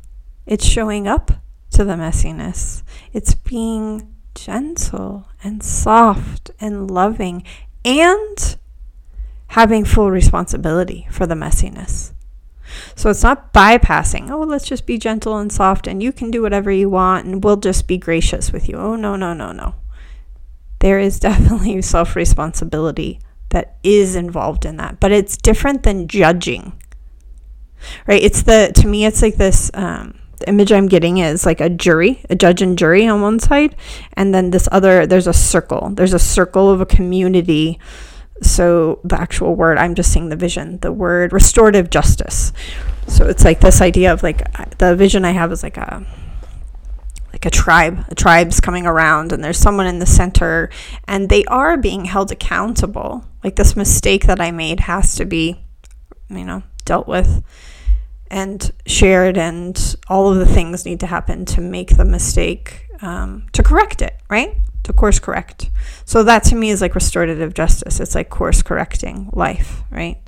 It's 0.46 0.64
showing 0.64 1.06
up 1.06 1.32
to 1.70 1.84
the 1.84 1.94
messiness. 1.94 2.82
It's 3.12 3.34
being 3.34 4.14
gentle 4.34 5.28
and 5.42 5.62
soft 5.62 6.50
and 6.60 6.90
loving 6.90 7.44
and 7.84 8.56
having 9.48 9.84
full 9.84 10.10
responsibility 10.10 11.06
for 11.10 11.26
the 11.26 11.34
messiness. 11.34 12.12
So 12.94 13.10
it's 13.10 13.22
not 13.22 13.52
bypassing, 13.52 14.30
oh, 14.30 14.40
let's 14.40 14.64
just 14.66 14.86
be 14.86 14.96
gentle 14.96 15.36
and 15.36 15.52
soft 15.52 15.86
and 15.86 16.02
you 16.02 16.10
can 16.12 16.30
do 16.30 16.40
whatever 16.40 16.70
you 16.70 16.88
want 16.88 17.26
and 17.26 17.44
we'll 17.44 17.58
just 17.58 17.86
be 17.86 17.98
gracious 17.98 18.50
with 18.50 18.68
you. 18.68 18.76
Oh, 18.76 18.96
no, 18.96 19.14
no, 19.16 19.34
no, 19.34 19.52
no. 19.52 19.74
There 20.80 20.98
is 20.98 21.20
definitely 21.20 21.82
self 21.82 22.16
responsibility 22.16 23.20
that 23.52 23.76
is 23.82 24.16
involved 24.16 24.64
in 24.64 24.76
that, 24.76 25.00
but 25.00 25.12
it's 25.12 25.37
different 25.37 25.82
than 25.85 26.09
judging. 26.09 26.73
Right? 28.06 28.23
It's 28.23 28.42
the, 28.42 28.73
to 28.76 28.87
me, 28.87 29.06
it's 29.06 29.23
like 29.23 29.37
this. 29.37 29.71
Um, 29.75 30.18
the 30.38 30.49
image 30.49 30.73
I'm 30.73 30.88
getting 30.88 31.18
is 31.18 31.47
like 31.47 31.61
a 31.61 31.68
jury, 31.68 32.25
a 32.28 32.35
judge 32.35 32.62
and 32.62 32.76
jury 32.76 33.06
on 33.06 33.23
one 33.23 33.38
side, 33.38 33.76
and 34.14 34.35
then 34.35 34.50
this 34.50 34.68
other, 34.73 35.06
there's 35.06 35.28
a 35.28 35.32
circle. 35.32 35.90
There's 35.94 36.14
a 36.14 36.18
circle 36.18 36.71
of 36.71 36.80
a 36.80 36.87
community 36.87 37.78
so 38.42 38.99
the 39.04 39.21
actual 39.21 39.54
word 39.54 39.78
i'm 39.78 39.94
just 39.94 40.12
seeing 40.12 40.28
the 40.28 40.37
vision 40.37 40.78
the 40.78 40.92
word 40.92 41.32
restorative 41.32 41.90
justice 41.90 42.52
so 43.06 43.26
it's 43.26 43.44
like 43.44 43.61
this 43.61 43.80
idea 43.80 44.12
of 44.12 44.23
like 44.23 44.78
the 44.78 44.94
vision 44.97 45.25
i 45.25 45.30
have 45.30 45.52
is 45.52 45.62
like 45.62 45.76
a 45.76 46.04
like 47.32 47.47
a 47.47 47.50
tribe 47.50 48.04
a 48.09 48.14
tribe's 48.14 48.61
coming 48.61 48.87
around 48.87 49.32
and 49.32 49.42
there's 49.42 49.59
someone 49.59 49.87
in 49.87 50.00
the 50.00 50.06
center 50.06 50.68
and 51.06 51.28
they 51.28 51.44
are 51.44 51.76
being 51.76 52.04
held 52.04 52.30
accountable 52.30 53.25
like 53.44 53.56
this 53.56 53.76
mistake 53.76 54.26
that 54.26 54.40
i 54.40 54.50
made 54.50 54.80
has 54.80 55.14
to 55.14 55.25
be 55.25 55.64
you 56.28 56.44
know 56.44 56.62
dealt 56.84 57.06
with 57.06 57.44
and 58.30 58.72
shared 58.87 59.37
and 59.37 59.96
all 60.08 60.30
of 60.30 60.38
the 60.38 60.46
things 60.46 60.84
need 60.84 61.00
to 61.00 61.06
happen 61.06 61.44
to 61.44 61.61
make 61.61 61.96
the 61.96 62.04
mistake 62.04 62.87
um, 63.02 63.46
to 63.52 63.62
correct 63.62 64.00
it 64.00 64.16
right 64.30 64.56
to 64.84 64.92
course 64.92 65.18
correct. 65.18 65.70
So 66.04 66.22
that 66.25 66.44
to 66.44 66.54
me 66.54 66.70
is 66.70 66.80
like 66.80 66.94
restorative 66.94 67.54
justice. 67.54 68.00
It's 68.00 68.14
like 68.14 68.30
course 68.30 68.62
correcting 68.62 69.30
life, 69.32 69.82
right? 69.90 70.18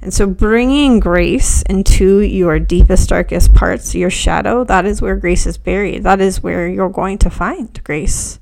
And 0.00 0.14
so 0.14 0.26
bringing 0.26 1.00
grace 1.00 1.62
into 1.62 2.20
your 2.20 2.58
deepest, 2.60 3.08
darkest 3.08 3.52
parts, 3.54 3.94
your 3.94 4.10
shadow, 4.10 4.62
that 4.64 4.86
is 4.86 5.02
where 5.02 5.16
grace 5.16 5.46
is 5.46 5.58
buried. 5.58 6.04
That 6.04 6.20
is 6.20 6.42
where 6.42 6.68
you're 6.68 6.88
going 6.88 7.18
to 7.18 7.30
find 7.30 7.82
grace. 7.82 8.38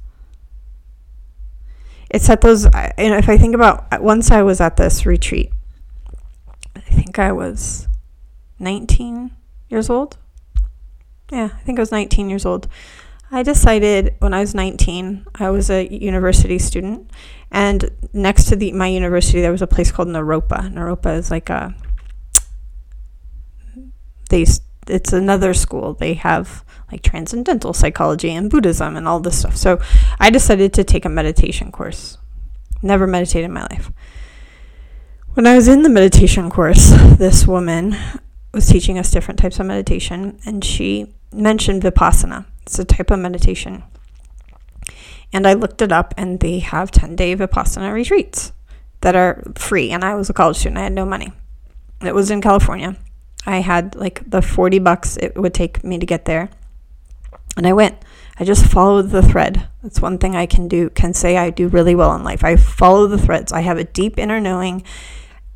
It's 2.11 2.29
at 2.31 2.41
those, 2.41 2.65
know, 3.11 3.17
if 3.17 3.29
I 3.29 3.37
think 3.37 3.55
about 3.55 3.87
uh, 3.93 3.99
once 4.01 4.31
I 4.31 4.43
was 4.43 4.61
at 4.61 4.77
this 4.77 5.05
retreat, 5.05 5.53
I 6.75 6.81
think 6.81 7.19
I 7.19 7.33
was 7.33 7.89
19 8.59 9.33
years 9.69 9.91
old. 9.91 10.17
Yeah, 11.31 11.51
I 11.53 11.63
think 11.63 11.79
I 11.79 11.83
was 11.83 11.91
19 11.91 12.31
years 12.31 12.47
old. 12.47 12.69
I 13.31 13.43
decided 13.43 14.15
when 14.21 14.33
I 14.33 14.41
was 14.41 14.55
19, 14.55 15.27
I 15.35 15.51
was 15.51 15.69
a 15.69 15.93
university 15.93 16.59
student, 16.61 17.11
and 17.51 17.91
next 18.13 18.45
to 18.45 18.57
the 18.57 18.73
my 18.73 18.87
university 18.87 19.41
there 19.41 19.51
was 19.51 19.63
a 19.63 19.67
place 19.67 19.91
called 19.91 20.09
Naropa. 20.09 20.73
Naropa 20.73 21.19
is 21.19 21.31
like 21.31 21.51
a 21.51 21.75
they 24.31 24.45
it's 24.89 25.13
another 25.13 25.55
school. 25.55 25.95
They 25.95 26.15
have 26.15 26.65
like 26.91 27.03
transcendental 27.03 27.73
psychology 27.73 28.33
and 28.35 28.51
Buddhism 28.51 28.97
and 28.97 29.09
all 29.09 29.21
this 29.21 29.39
stuff. 29.41 29.57
So 29.57 29.81
I 30.21 30.31
decided 30.31 30.73
to 30.75 30.85
take 30.85 31.05
a 31.05 31.09
meditation 31.09 31.73
course. 31.73 32.19
Never 32.83 33.07
meditated 33.07 33.47
in 33.47 33.53
my 33.53 33.63
life. 33.63 33.91
When 35.35 35.47
I 35.47 35.55
was 35.55 35.69
in 35.69 35.83
the 35.83 35.89
meditation 35.89 36.51
course, 36.51 36.91
this 37.19 37.47
woman 37.47 37.97
was 38.55 38.67
teaching 38.67 38.99
us 38.99 39.11
different 39.11 39.39
types 39.39 39.59
of 39.61 39.67
meditation, 39.67 40.39
and 40.47 40.65
she 40.65 41.15
mentioned 41.33 41.83
Vipassana. 41.83 42.47
It's 42.63 42.79
a 42.79 42.85
type 42.85 43.11
of 43.11 43.19
meditation. 43.19 43.83
And 45.33 45.47
I 45.47 45.53
looked 45.53 45.83
it 45.83 45.93
up, 45.93 46.15
and 46.17 46.41
they 46.41 46.61
have 46.61 46.91
10 46.91 47.17
day 47.17 47.37
Vipassana 47.37 47.93
retreats 47.93 48.53
that 49.03 49.15
are 49.15 49.43
free. 49.57 49.91
And 49.91 50.05
I 50.05 50.15
was 50.15 50.31
a 50.31 50.33
college 50.33 50.57
student, 50.57 50.79
I 50.79 50.85
had 50.85 50.93
no 50.93 51.05
money. 51.05 51.33
It 52.01 52.15
was 52.15 52.31
in 52.31 52.41
California. 52.41 52.97
I 53.47 53.59
had 53.61 53.95
like 53.95 54.29
the 54.29 54.43
40 54.43 54.79
bucks 54.81 55.17
it 55.17 55.37
would 55.37 55.55
take 55.55 55.85
me 55.85 55.99
to 55.99 56.07
get 56.07 56.25
there. 56.25 56.51
And 57.57 57.67
I 57.67 57.73
went. 57.73 57.97
I 58.39 58.45
just 58.45 58.67
followed 58.67 59.11
the 59.11 59.23
thread. 59.23 59.67
That's 59.83 60.03
one 60.03 60.19
thing 60.19 60.37
I 60.37 60.45
can 60.45 60.69
do, 60.69 60.91
can 60.91 61.15
say 61.15 61.39
I 61.39 61.49
do 61.49 61.69
really 61.69 61.95
well 61.95 62.15
in 62.15 62.23
life. 62.23 62.45
I 62.45 62.57
follow 62.57 63.07
the 63.07 63.17
threads. 63.17 63.51
I 63.53 63.61
have 63.61 63.79
a 63.79 63.85
deep 63.85 64.19
inner 64.19 64.41
knowing. 64.41 64.83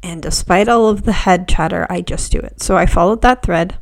And 0.02 0.22
despite 0.22 0.68
all 0.68 0.88
of 0.88 1.02
the 1.02 1.12
head 1.12 1.46
chatter, 1.46 1.86
I 1.90 2.00
just 2.00 2.32
do 2.32 2.38
it. 2.38 2.62
So 2.62 2.76
I 2.76 2.86
followed 2.86 3.20
that 3.20 3.42
thread. 3.42 3.78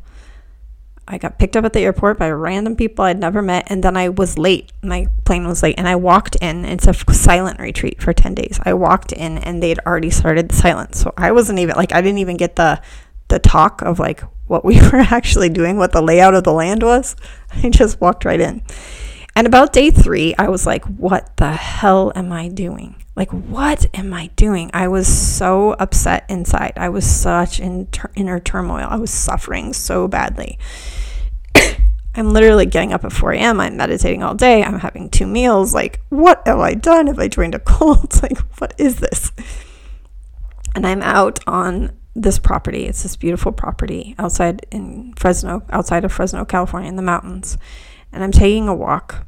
I 1.07 1.17
got 1.17 1.39
picked 1.39 1.55
up 1.55 1.65
at 1.65 1.73
the 1.73 1.79
airport 1.79 2.19
by 2.19 2.29
random 2.29 2.75
people 2.75 3.05
I'd 3.05 3.17
never 3.17 3.41
met, 3.41 3.65
and 3.67 3.83
then 3.83 3.97
I 3.97 4.09
was 4.09 4.37
late. 4.37 4.71
My 4.83 5.07
plane 5.25 5.47
was 5.47 5.63
late, 5.63 5.73
and 5.79 5.87
I 5.87 5.95
walked 5.95 6.35
in. 6.35 6.65
It's 6.65 6.85
a 6.85 6.93
silent 6.93 7.59
retreat 7.59 7.99
for 7.99 8.13
10 8.13 8.35
days. 8.35 8.59
I 8.63 8.75
walked 8.75 9.11
in, 9.11 9.39
and 9.39 9.63
they'd 9.63 9.79
already 9.79 10.11
started 10.11 10.49
the 10.49 10.55
silence. 10.55 10.99
So 10.99 11.13
I 11.17 11.31
wasn't 11.31 11.59
even, 11.59 11.75
like, 11.75 11.93
I 11.93 12.01
didn't 12.01 12.19
even 12.19 12.37
get 12.37 12.57
the, 12.57 12.79
the 13.29 13.39
talk 13.39 13.81
of, 13.81 13.99
like, 13.99 14.21
what 14.47 14.65
we 14.65 14.79
were 14.91 14.99
actually 14.99 15.49
doing, 15.49 15.77
what 15.77 15.93
the 15.93 16.01
layout 16.01 16.35
of 16.35 16.43
the 16.43 16.53
land 16.53 16.83
was. 16.83 17.15
I 17.63 17.69
just 17.69 18.01
walked 18.01 18.25
right 18.25 18.39
in. 18.39 18.61
And 19.35 19.47
about 19.47 19.71
day 19.71 19.89
three, 19.89 20.35
I 20.37 20.49
was 20.49 20.65
like, 20.65 20.83
what 20.85 21.37
the 21.37 21.51
hell 21.51 22.11
am 22.13 22.31
I 22.31 22.49
doing? 22.49 23.01
Like, 23.15 23.31
what 23.31 23.85
am 23.93 24.13
I 24.13 24.27
doing? 24.35 24.69
I 24.73 24.87
was 24.87 25.07
so 25.07 25.73
upset 25.73 26.25
inside. 26.29 26.73
I 26.77 26.89
was 26.89 27.05
such 27.09 27.59
in 27.59 27.87
ter- 27.87 28.11
inner 28.15 28.39
turmoil. 28.39 28.87
I 28.89 28.97
was 28.97 29.11
suffering 29.11 29.73
so 29.73 30.07
badly. 30.07 30.57
I'm 32.15 32.31
literally 32.31 32.65
getting 32.65 32.91
up 32.91 33.05
at 33.05 33.13
4 33.13 33.33
a.m. 33.33 33.59
I'm 33.59 33.77
meditating 33.77 34.23
all 34.23 34.35
day. 34.35 34.63
I'm 34.63 34.79
having 34.79 35.09
two 35.09 35.27
meals. 35.27 35.73
Like, 35.73 36.01
what 36.09 36.41
have 36.45 36.59
I 36.59 36.73
done? 36.73 37.07
Have 37.07 37.19
I 37.19 37.27
joined 37.27 37.55
a 37.55 37.59
cult? 37.59 38.21
Like, 38.23 38.39
what 38.59 38.73
is 38.77 38.97
this? 38.97 39.31
And 40.75 40.87
I'm 40.87 41.01
out 41.01 41.39
on 41.47 41.97
this 42.21 42.37
property. 42.37 42.85
It's 42.85 43.03
this 43.03 43.15
beautiful 43.15 43.51
property 43.51 44.15
outside 44.19 44.65
in 44.71 45.13
Fresno, 45.17 45.63
outside 45.69 46.03
of 46.03 46.11
Fresno, 46.11 46.45
California, 46.45 46.89
in 46.89 46.95
the 46.95 47.01
mountains. 47.01 47.57
And 48.11 48.23
I'm 48.23 48.31
taking 48.31 48.67
a 48.67 48.75
walk. 48.75 49.25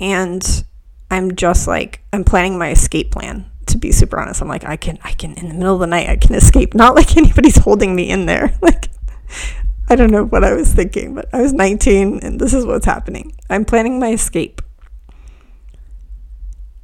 And 0.00 0.64
I'm 1.10 1.36
just 1.36 1.68
like, 1.68 2.02
I'm 2.12 2.24
planning 2.24 2.58
my 2.58 2.70
escape 2.70 3.12
plan. 3.12 3.46
To 3.66 3.78
be 3.78 3.92
super 3.92 4.18
honest, 4.18 4.42
I'm 4.42 4.48
like, 4.48 4.64
I 4.64 4.76
can, 4.76 4.98
I 5.04 5.12
can, 5.12 5.34
in 5.34 5.48
the 5.48 5.54
middle 5.54 5.74
of 5.74 5.80
the 5.80 5.86
night, 5.86 6.08
I 6.08 6.16
can 6.16 6.34
escape. 6.34 6.74
Not 6.74 6.96
like 6.96 7.16
anybody's 7.16 7.58
holding 7.58 7.94
me 7.94 8.10
in 8.10 8.26
there. 8.26 8.54
Like, 8.62 8.88
I 9.88 9.96
don't 9.96 10.10
know 10.10 10.24
what 10.24 10.44
I 10.44 10.54
was 10.54 10.72
thinking, 10.72 11.14
but 11.14 11.28
I 11.32 11.40
was 11.40 11.52
19 11.52 12.20
and 12.22 12.40
this 12.40 12.54
is 12.54 12.64
what's 12.64 12.86
happening. 12.86 13.32
I'm 13.48 13.64
planning 13.64 13.98
my 13.98 14.12
escape. 14.12 14.62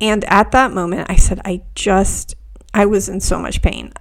And 0.01 0.25
at 0.25 0.51
that 0.53 0.73
moment, 0.73 1.09
I 1.09 1.17
said, 1.17 1.41
I 1.45 1.63
just, 1.75 2.35
I 2.75 2.87
was 2.87 3.09
in 3.09 3.21
so 3.21 3.39
much 3.39 3.63
pain. 3.63 3.93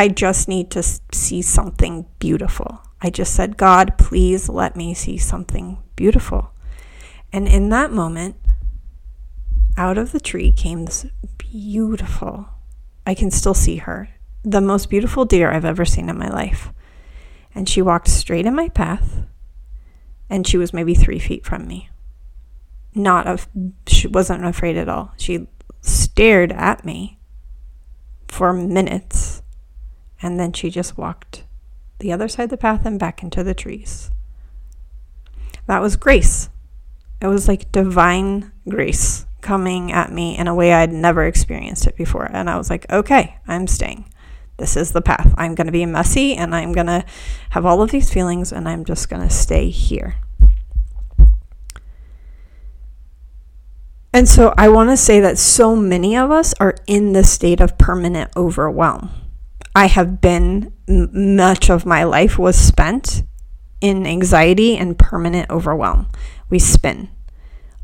I 0.00 0.08
just 0.08 0.48
need 0.48 0.70
to 0.70 0.82
see 1.12 1.42
something 1.42 2.06
beautiful. 2.20 2.80
I 3.02 3.10
just 3.10 3.34
said, 3.34 3.58
God, 3.58 3.98
please 3.98 4.48
let 4.48 4.74
me 4.74 4.94
see 4.94 5.18
something 5.18 5.76
beautiful. 5.94 6.54
And 7.34 7.46
in 7.46 7.68
that 7.68 7.92
moment, 7.92 8.36
out 9.76 9.98
of 9.98 10.12
the 10.12 10.18
tree 10.18 10.52
came 10.52 10.86
this 10.86 11.04
beautiful, 11.36 12.48
I 13.06 13.12
can 13.12 13.30
still 13.30 13.52
see 13.52 13.76
her, 13.76 14.08
the 14.42 14.62
most 14.62 14.88
beautiful 14.88 15.26
deer 15.26 15.50
I've 15.50 15.66
ever 15.66 15.84
seen 15.84 16.08
in 16.08 16.16
my 16.16 16.30
life. 16.30 16.72
And 17.54 17.68
she 17.68 17.82
walked 17.82 18.08
straight 18.08 18.46
in 18.46 18.54
my 18.54 18.70
path, 18.70 19.26
and 20.30 20.46
she 20.46 20.56
was 20.56 20.72
maybe 20.72 20.94
three 20.94 21.18
feet 21.18 21.44
from 21.44 21.68
me. 21.68 21.90
Not 22.94 23.26
of, 23.26 23.48
she 23.86 24.08
wasn't 24.08 24.46
afraid 24.46 24.78
at 24.78 24.88
all. 24.88 25.12
She 25.18 25.46
stared 25.82 26.52
at 26.52 26.86
me 26.86 27.18
for 28.28 28.54
minutes, 28.54 29.29
and 30.22 30.38
then 30.38 30.52
she 30.52 30.70
just 30.70 30.98
walked 30.98 31.44
the 31.98 32.12
other 32.12 32.28
side 32.28 32.44
of 32.44 32.50
the 32.50 32.56
path 32.56 32.86
and 32.86 32.98
back 32.98 33.22
into 33.22 33.44
the 33.44 33.54
trees. 33.54 34.10
That 35.66 35.82
was 35.82 35.96
grace. 35.96 36.48
It 37.20 37.26
was 37.26 37.48
like 37.48 37.70
divine 37.72 38.52
grace 38.68 39.26
coming 39.40 39.92
at 39.92 40.12
me 40.12 40.36
in 40.36 40.48
a 40.48 40.54
way 40.54 40.72
I'd 40.72 40.92
never 40.92 41.24
experienced 41.24 41.86
it 41.86 41.96
before. 41.96 42.28
And 42.32 42.48
I 42.48 42.56
was 42.56 42.70
like, 42.70 42.90
okay, 42.90 43.36
I'm 43.46 43.66
staying 43.66 44.10
this 44.60 44.76
is 44.76 44.92
the 44.92 45.02
path. 45.02 45.34
I'm 45.36 45.56
going 45.56 45.66
to 45.66 45.72
be 45.72 45.84
messy 45.86 46.36
and 46.36 46.54
I'm 46.54 46.72
going 46.72 46.86
to 46.86 47.04
have 47.50 47.66
all 47.66 47.82
of 47.82 47.90
these 47.90 48.12
feelings 48.12 48.52
and 48.52 48.68
I'm 48.68 48.84
just 48.84 49.08
going 49.08 49.26
to 49.26 49.34
stay 49.34 49.70
here. 49.70 50.16
And 54.12 54.28
so 54.28 54.52
I 54.58 54.68
want 54.68 54.90
to 54.90 54.96
say 54.96 55.18
that 55.20 55.38
so 55.38 55.74
many 55.74 56.16
of 56.16 56.30
us 56.30 56.52
are 56.60 56.76
in 56.86 57.12
the 57.12 57.24
state 57.24 57.60
of 57.60 57.78
permanent 57.78 58.30
overwhelm. 58.36 59.10
I 59.74 59.86
have 59.86 60.20
been, 60.20 60.72
m- 60.88 61.36
much 61.36 61.70
of 61.70 61.86
my 61.86 62.04
life 62.04 62.38
was 62.38 62.56
spent 62.56 63.22
in 63.80 64.06
anxiety 64.06 64.76
and 64.76 64.98
permanent 64.98 65.50
overwhelm. 65.50 66.08
We 66.48 66.58
spin 66.58 67.08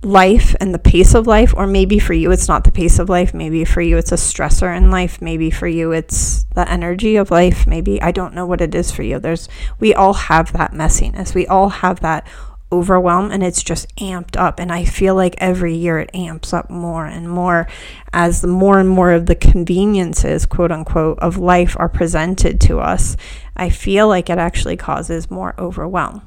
life 0.02 0.55
and 0.61 0.73
the 0.73 0.78
pace 0.78 1.14
of 1.14 1.26
life, 1.26 1.52
or 1.57 1.66
maybe 1.66 1.99
for 1.99 2.12
you 2.12 2.31
it's 2.31 2.49
not 2.49 2.64
the 2.64 2.73
pace 2.73 2.99
of 2.99 3.09
life, 3.09 3.35
maybe 3.35 3.64
for 3.64 3.81
you 3.81 3.97
it's 3.97 4.12
a 4.12 4.16
stressor 4.16 4.76
in 4.76 4.90
life, 4.90 5.21
maybe 5.21 5.50
for 5.50 5.66
you 5.66 5.90
it's 5.93 6.45
the 6.55 6.71
energy 6.71 7.16
of 7.16 7.31
life, 7.31 7.66
maybe 7.66 8.00
I 8.00 8.12
don't 8.12 8.35
know 8.35 8.47
what 8.47 8.61
it 8.61 8.75
is 8.75 8.90
for 8.90 9.02
you. 9.02 9.19
There's 9.19 9.49
we 9.81 9.95
all 9.95 10.14
have 10.14 10.52
that 10.52 10.73
messiness. 10.73 11.35
We 11.35 11.47
all 11.47 11.71
have 11.71 12.00
that 12.00 12.26
overwhelm 12.73 13.31
and 13.31 13.43
it's 13.43 13.63
just 13.63 13.95
amped 13.97 14.37
up. 14.37 14.59
And 14.59 14.73
I 14.73 14.85
feel 14.85 15.15
like 15.15 15.35
every 15.39 15.75
year 15.75 15.99
it 15.99 16.11
amps 16.15 16.53
up 16.53 16.69
more 16.69 17.07
and 17.07 17.31
more 17.31 17.69
as 18.13 18.41
the 18.41 18.49
more 18.49 18.79
and 18.79 18.89
more 18.89 19.13
of 19.13 19.27
the 19.27 19.35
conveniences 19.35 20.47
quote 20.47 20.73
unquote 20.73 21.19
of 21.21 21.39
life 21.39 21.77
are 21.79 21.89
presented 21.89 22.61
to 22.63 22.79
us. 22.81 23.17
I 23.57 23.71
feel 23.71 24.09
like 24.09 24.29
it 24.29 24.39
actually 24.39 24.77
causes 24.77 25.31
more 25.31 25.55
overwhelm. 25.59 26.23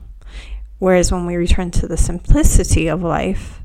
Whereas 0.78 1.12
when 1.12 1.26
we 1.26 1.36
return 1.36 1.72
to 1.72 1.88
the 1.88 1.98
simplicity 1.98 2.88
of 2.88 3.04
life 3.04 3.58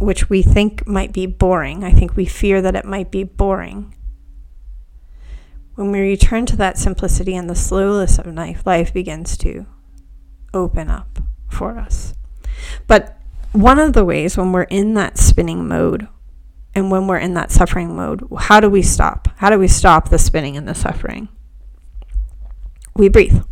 which 0.00 0.30
we 0.30 0.42
think 0.42 0.86
might 0.86 1.12
be 1.12 1.26
boring 1.26 1.82
I 1.82 1.90
think 1.92 2.16
we 2.16 2.24
fear 2.24 2.62
that 2.62 2.76
it 2.76 2.84
might 2.84 3.10
be 3.10 3.24
boring. 3.24 3.94
When 5.74 5.92
we 5.92 6.00
return 6.00 6.46
to 6.46 6.56
that 6.56 6.78
simplicity 6.78 7.36
and 7.36 7.48
the 7.48 7.54
slowness 7.54 8.18
of 8.18 8.26
life 8.26 8.66
life 8.66 8.92
begins 8.92 9.36
to 9.38 9.66
open 10.54 10.90
up 10.90 11.18
for 11.48 11.78
us. 11.78 12.14
But 12.86 13.18
one 13.52 13.78
of 13.78 13.92
the 13.92 14.04
ways 14.04 14.36
when 14.36 14.52
we're 14.52 14.62
in 14.62 14.94
that 14.94 15.18
spinning 15.18 15.66
mode 15.66 16.08
and 16.74 16.90
when 16.90 17.06
we're 17.06 17.18
in 17.18 17.34
that 17.34 17.50
suffering 17.50 17.96
mode, 17.96 18.26
how 18.38 18.60
do 18.60 18.68
we 18.68 18.82
stop? 18.82 19.28
How 19.36 19.50
do 19.50 19.58
we 19.58 19.68
stop 19.68 20.08
the 20.08 20.18
spinning 20.18 20.56
and 20.56 20.68
the 20.68 20.74
suffering? 20.74 21.28
We 22.94 23.08
breathe. 23.08 23.42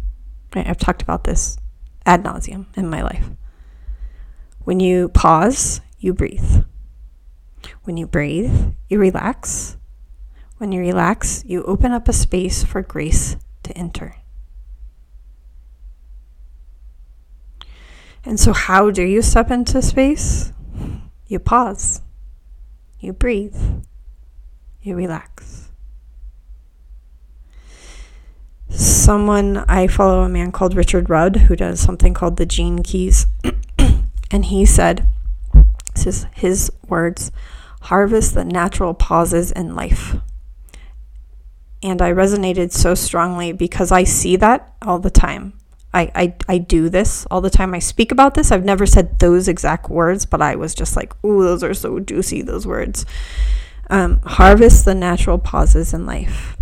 Right? 0.54 0.66
I've 0.66 0.78
talked 0.78 1.02
about 1.02 1.24
this 1.24 1.56
ad 2.04 2.22
nauseum 2.24 2.66
in 2.76 2.88
my 2.88 3.02
life. 3.02 3.30
When 4.60 4.80
you 4.80 5.08
pause, 5.08 5.80
you 5.98 6.12
breathe. 6.12 6.64
When 7.84 7.96
you 7.96 8.06
breathe, 8.06 8.74
you 8.88 8.98
relax. 8.98 9.76
When 10.58 10.72
you 10.72 10.80
relax, 10.80 11.44
you 11.46 11.62
open 11.64 11.92
up 11.92 12.08
a 12.08 12.12
space 12.12 12.64
for 12.64 12.82
grace 12.82 13.36
to 13.62 13.76
enter. 13.76 14.16
And 18.26 18.40
so, 18.40 18.52
how 18.52 18.90
do 18.90 19.02
you 19.02 19.22
step 19.22 19.52
into 19.52 19.80
space? 19.80 20.52
You 21.28 21.38
pause, 21.38 22.02
you 22.98 23.12
breathe, 23.12 23.56
you 24.82 24.96
relax. 24.96 25.68
Someone, 28.68 29.58
I 29.68 29.86
follow 29.86 30.22
a 30.22 30.28
man 30.28 30.50
called 30.50 30.74
Richard 30.74 31.08
Rudd 31.08 31.36
who 31.36 31.54
does 31.54 31.78
something 31.78 32.12
called 32.12 32.36
the 32.36 32.46
Gene 32.46 32.82
Keys. 32.82 33.26
and 34.30 34.44
he 34.46 34.66
said, 34.66 35.08
this 35.94 36.06
is 36.06 36.26
his 36.34 36.72
words 36.88 37.30
harvest 37.82 38.34
the 38.34 38.44
natural 38.44 38.94
pauses 38.94 39.52
in 39.52 39.76
life. 39.76 40.16
And 41.82 42.02
I 42.02 42.12
resonated 42.12 42.72
so 42.72 42.96
strongly 42.96 43.52
because 43.52 43.92
I 43.92 44.02
see 44.02 44.34
that 44.36 44.74
all 44.82 44.98
the 44.98 45.10
time. 45.10 45.52
I, 45.94 46.10
I, 46.14 46.34
I 46.48 46.58
do 46.58 46.88
this 46.88 47.26
all 47.30 47.40
the 47.40 47.50
time. 47.50 47.74
I 47.74 47.78
speak 47.78 48.12
about 48.12 48.34
this. 48.34 48.52
I've 48.52 48.64
never 48.64 48.86
said 48.86 49.18
those 49.18 49.48
exact 49.48 49.88
words, 49.88 50.26
but 50.26 50.42
I 50.42 50.56
was 50.56 50.74
just 50.74 50.96
like, 50.96 51.12
ooh, 51.24 51.42
those 51.42 51.62
are 51.62 51.74
so 51.74 52.00
juicy, 52.00 52.42
those 52.42 52.66
words. 52.66 53.06
Um, 53.88 54.20
harvest 54.22 54.84
the 54.84 54.94
natural 54.94 55.38
pauses 55.38 55.94
in 55.94 56.06
life 56.06 56.56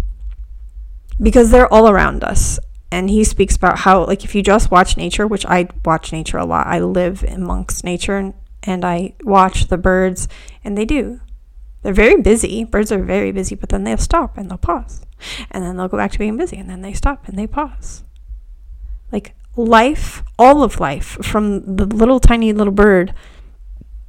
because 1.20 1.50
they're 1.50 1.72
all 1.72 1.88
around 1.88 2.22
us. 2.22 2.58
And 2.92 3.10
he 3.10 3.24
speaks 3.24 3.56
about 3.56 3.80
how, 3.80 4.04
like, 4.04 4.24
if 4.24 4.36
you 4.36 4.42
just 4.42 4.70
watch 4.70 4.96
nature, 4.96 5.26
which 5.26 5.44
I 5.46 5.68
watch 5.84 6.12
nature 6.12 6.38
a 6.38 6.44
lot, 6.44 6.68
I 6.68 6.78
live 6.78 7.24
amongst 7.24 7.82
nature 7.82 8.16
and, 8.16 8.34
and 8.62 8.84
I 8.84 9.14
watch 9.24 9.66
the 9.66 9.76
birds, 9.76 10.28
and 10.62 10.78
they 10.78 10.84
do. 10.84 11.20
They're 11.82 11.92
very 11.92 12.20
busy. 12.22 12.62
Birds 12.62 12.92
are 12.92 13.02
very 13.02 13.32
busy, 13.32 13.56
but 13.56 13.70
then 13.70 13.82
they'll 13.82 13.98
stop 13.98 14.38
and 14.38 14.48
they'll 14.48 14.58
pause. 14.58 15.00
And 15.50 15.64
then 15.64 15.76
they'll 15.76 15.88
go 15.88 15.96
back 15.96 16.12
to 16.12 16.18
being 16.20 16.36
busy, 16.36 16.56
and 16.56 16.70
then 16.70 16.82
they 16.82 16.92
stop 16.92 17.26
and 17.26 17.36
they 17.36 17.48
pause 17.48 18.04
like 19.14 19.32
life, 19.56 20.24
all 20.38 20.64
of 20.64 20.80
life, 20.80 21.16
from 21.22 21.76
the 21.76 21.86
little 21.86 22.18
tiny 22.18 22.52
little 22.52 22.72
bird 22.72 23.14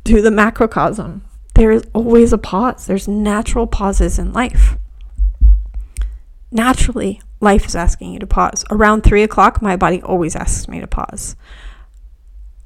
to 0.04 0.20
the 0.20 0.32
macrocosm, 0.32 1.22
there 1.54 1.72
is 1.72 1.84
always 1.94 2.34
a 2.34 2.39
pause. 2.39 2.88
There's 2.88 3.08
natural 3.08 3.68
pauses 3.68 4.18
in 4.18 4.34
life. 4.34 4.78
Naturally, 6.52 7.22
life 7.39 7.68
is 7.68 7.76
asking 7.76 8.13
you 8.13 8.20
to 8.20 8.28
pause. 8.28 8.65
Around 8.72 9.04
three 9.04 9.22
o'clock, 9.22 9.62
my 9.62 9.76
body 9.76 10.02
always 10.02 10.36
asks 10.36 10.68
me 10.68 10.80
to 10.82 10.88
pause. 10.88 11.36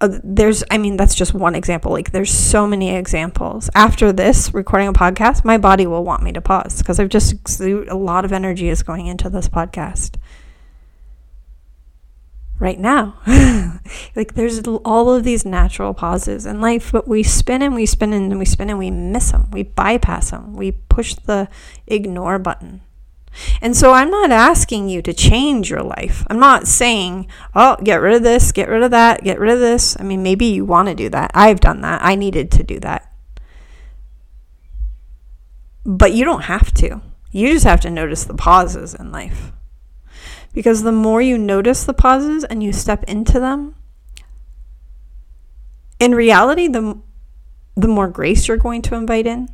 Uh, 0.01 0.17
there's, 0.23 0.63
I 0.71 0.77
mean, 0.77 0.95
that's 0.95 1.15
just 1.15 1.33
one 1.33 1.55
example. 1.55 1.91
Like, 1.91 2.11
there's 2.11 2.31
so 2.31 2.65
many 2.65 2.95
examples. 2.95 3.69
After 3.75 4.13
this, 4.13 4.53
recording 4.53 4.87
a 4.87 4.93
podcast, 4.93 5.43
my 5.43 5.57
body 5.57 5.85
will 5.85 6.05
want 6.05 6.23
me 6.23 6.31
to 6.31 6.39
pause 6.39 6.77
because 6.77 7.01
I've 7.01 7.09
just, 7.09 7.59
a 7.59 7.97
lot 7.97 8.23
of 8.23 8.31
energy 8.31 8.69
is 8.69 8.81
going 8.81 9.07
into 9.07 9.29
this 9.29 9.49
podcast 9.49 10.15
right 12.59 12.79
now. 12.79 13.15
like 14.15 14.35
there's 14.35 14.59
all 14.67 15.13
of 15.13 15.23
these 15.23 15.45
natural 15.45 15.93
pauses 15.93 16.45
in 16.45 16.61
life, 16.61 16.91
but 16.91 17.07
we 17.07 17.23
spin 17.23 17.61
and 17.61 17.73
we 17.73 17.85
spin 17.85 18.13
and 18.13 18.37
we 18.37 18.45
spin 18.45 18.69
and 18.69 18.79
we 18.79 18.91
miss 18.91 19.31
them. 19.31 19.49
We 19.51 19.63
bypass 19.63 20.31
them. 20.31 20.53
We 20.53 20.73
push 20.73 21.15
the 21.15 21.47
ignore 21.87 22.37
button. 22.37 22.81
And 23.61 23.75
so 23.75 23.93
I'm 23.93 24.09
not 24.09 24.31
asking 24.31 24.89
you 24.89 25.01
to 25.03 25.13
change 25.13 25.69
your 25.69 25.83
life. 25.83 26.25
I'm 26.29 26.39
not 26.39 26.67
saying, 26.67 27.27
oh, 27.55 27.77
get 27.83 28.01
rid 28.01 28.15
of 28.15 28.23
this, 28.23 28.51
get 28.51 28.69
rid 28.69 28.83
of 28.83 28.91
that, 28.91 29.23
get 29.23 29.39
rid 29.39 29.51
of 29.51 29.59
this. 29.59 29.95
I 29.99 30.03
mean, 30.03 30.23
maybe 30.23 30.45
you 30.45 30.65
want 30.65 30.87
to 30.89 30.95
do 30.95 31.09
that. 31.09 31.31
I've 31.33 31.59
done 31.59 31.81
that. 31.81 32.01
I 32.03 32.15
needed 32.15 32.51
to 32.51 32.63
do 32.63 32.79
that. 32.81 33.13
But 35.85 36.13
you 36.13 36.25
don't 36.25 36.43
have 36.43 36.73
to. 36.75 37.01
You 37.31 37.49
just 37.49 37.65
have 37.65 37.81
to 37.81 37.89
notice 37.89 38.25
the 38.25 38.33
pauses 38.33 38.95
in 38.95 39.11
life. 39.11 39.51
Because 40.53 40.83
the 40.83 40.91
more 40.91 41.21
you 41.21 41.37
notice 41.37 41.83
the 41.83 41.93
pauses 41.93 42.43
and 42.43 42.63
you 42.63 42.73
step 42.73 43.03
into 43.03 43.39
them, 43.39 43.75
in 45.99 46.15
reality, 46.15 46.67
the, 46.67 46.99
the 47.75 47.87
more 47.87 48.07
grace 48.07 48.47
you're 48.47 48.57
going 48.57 48.81
to 48.83 48.95
invite 48.95 49.27
in, 49.27 49.49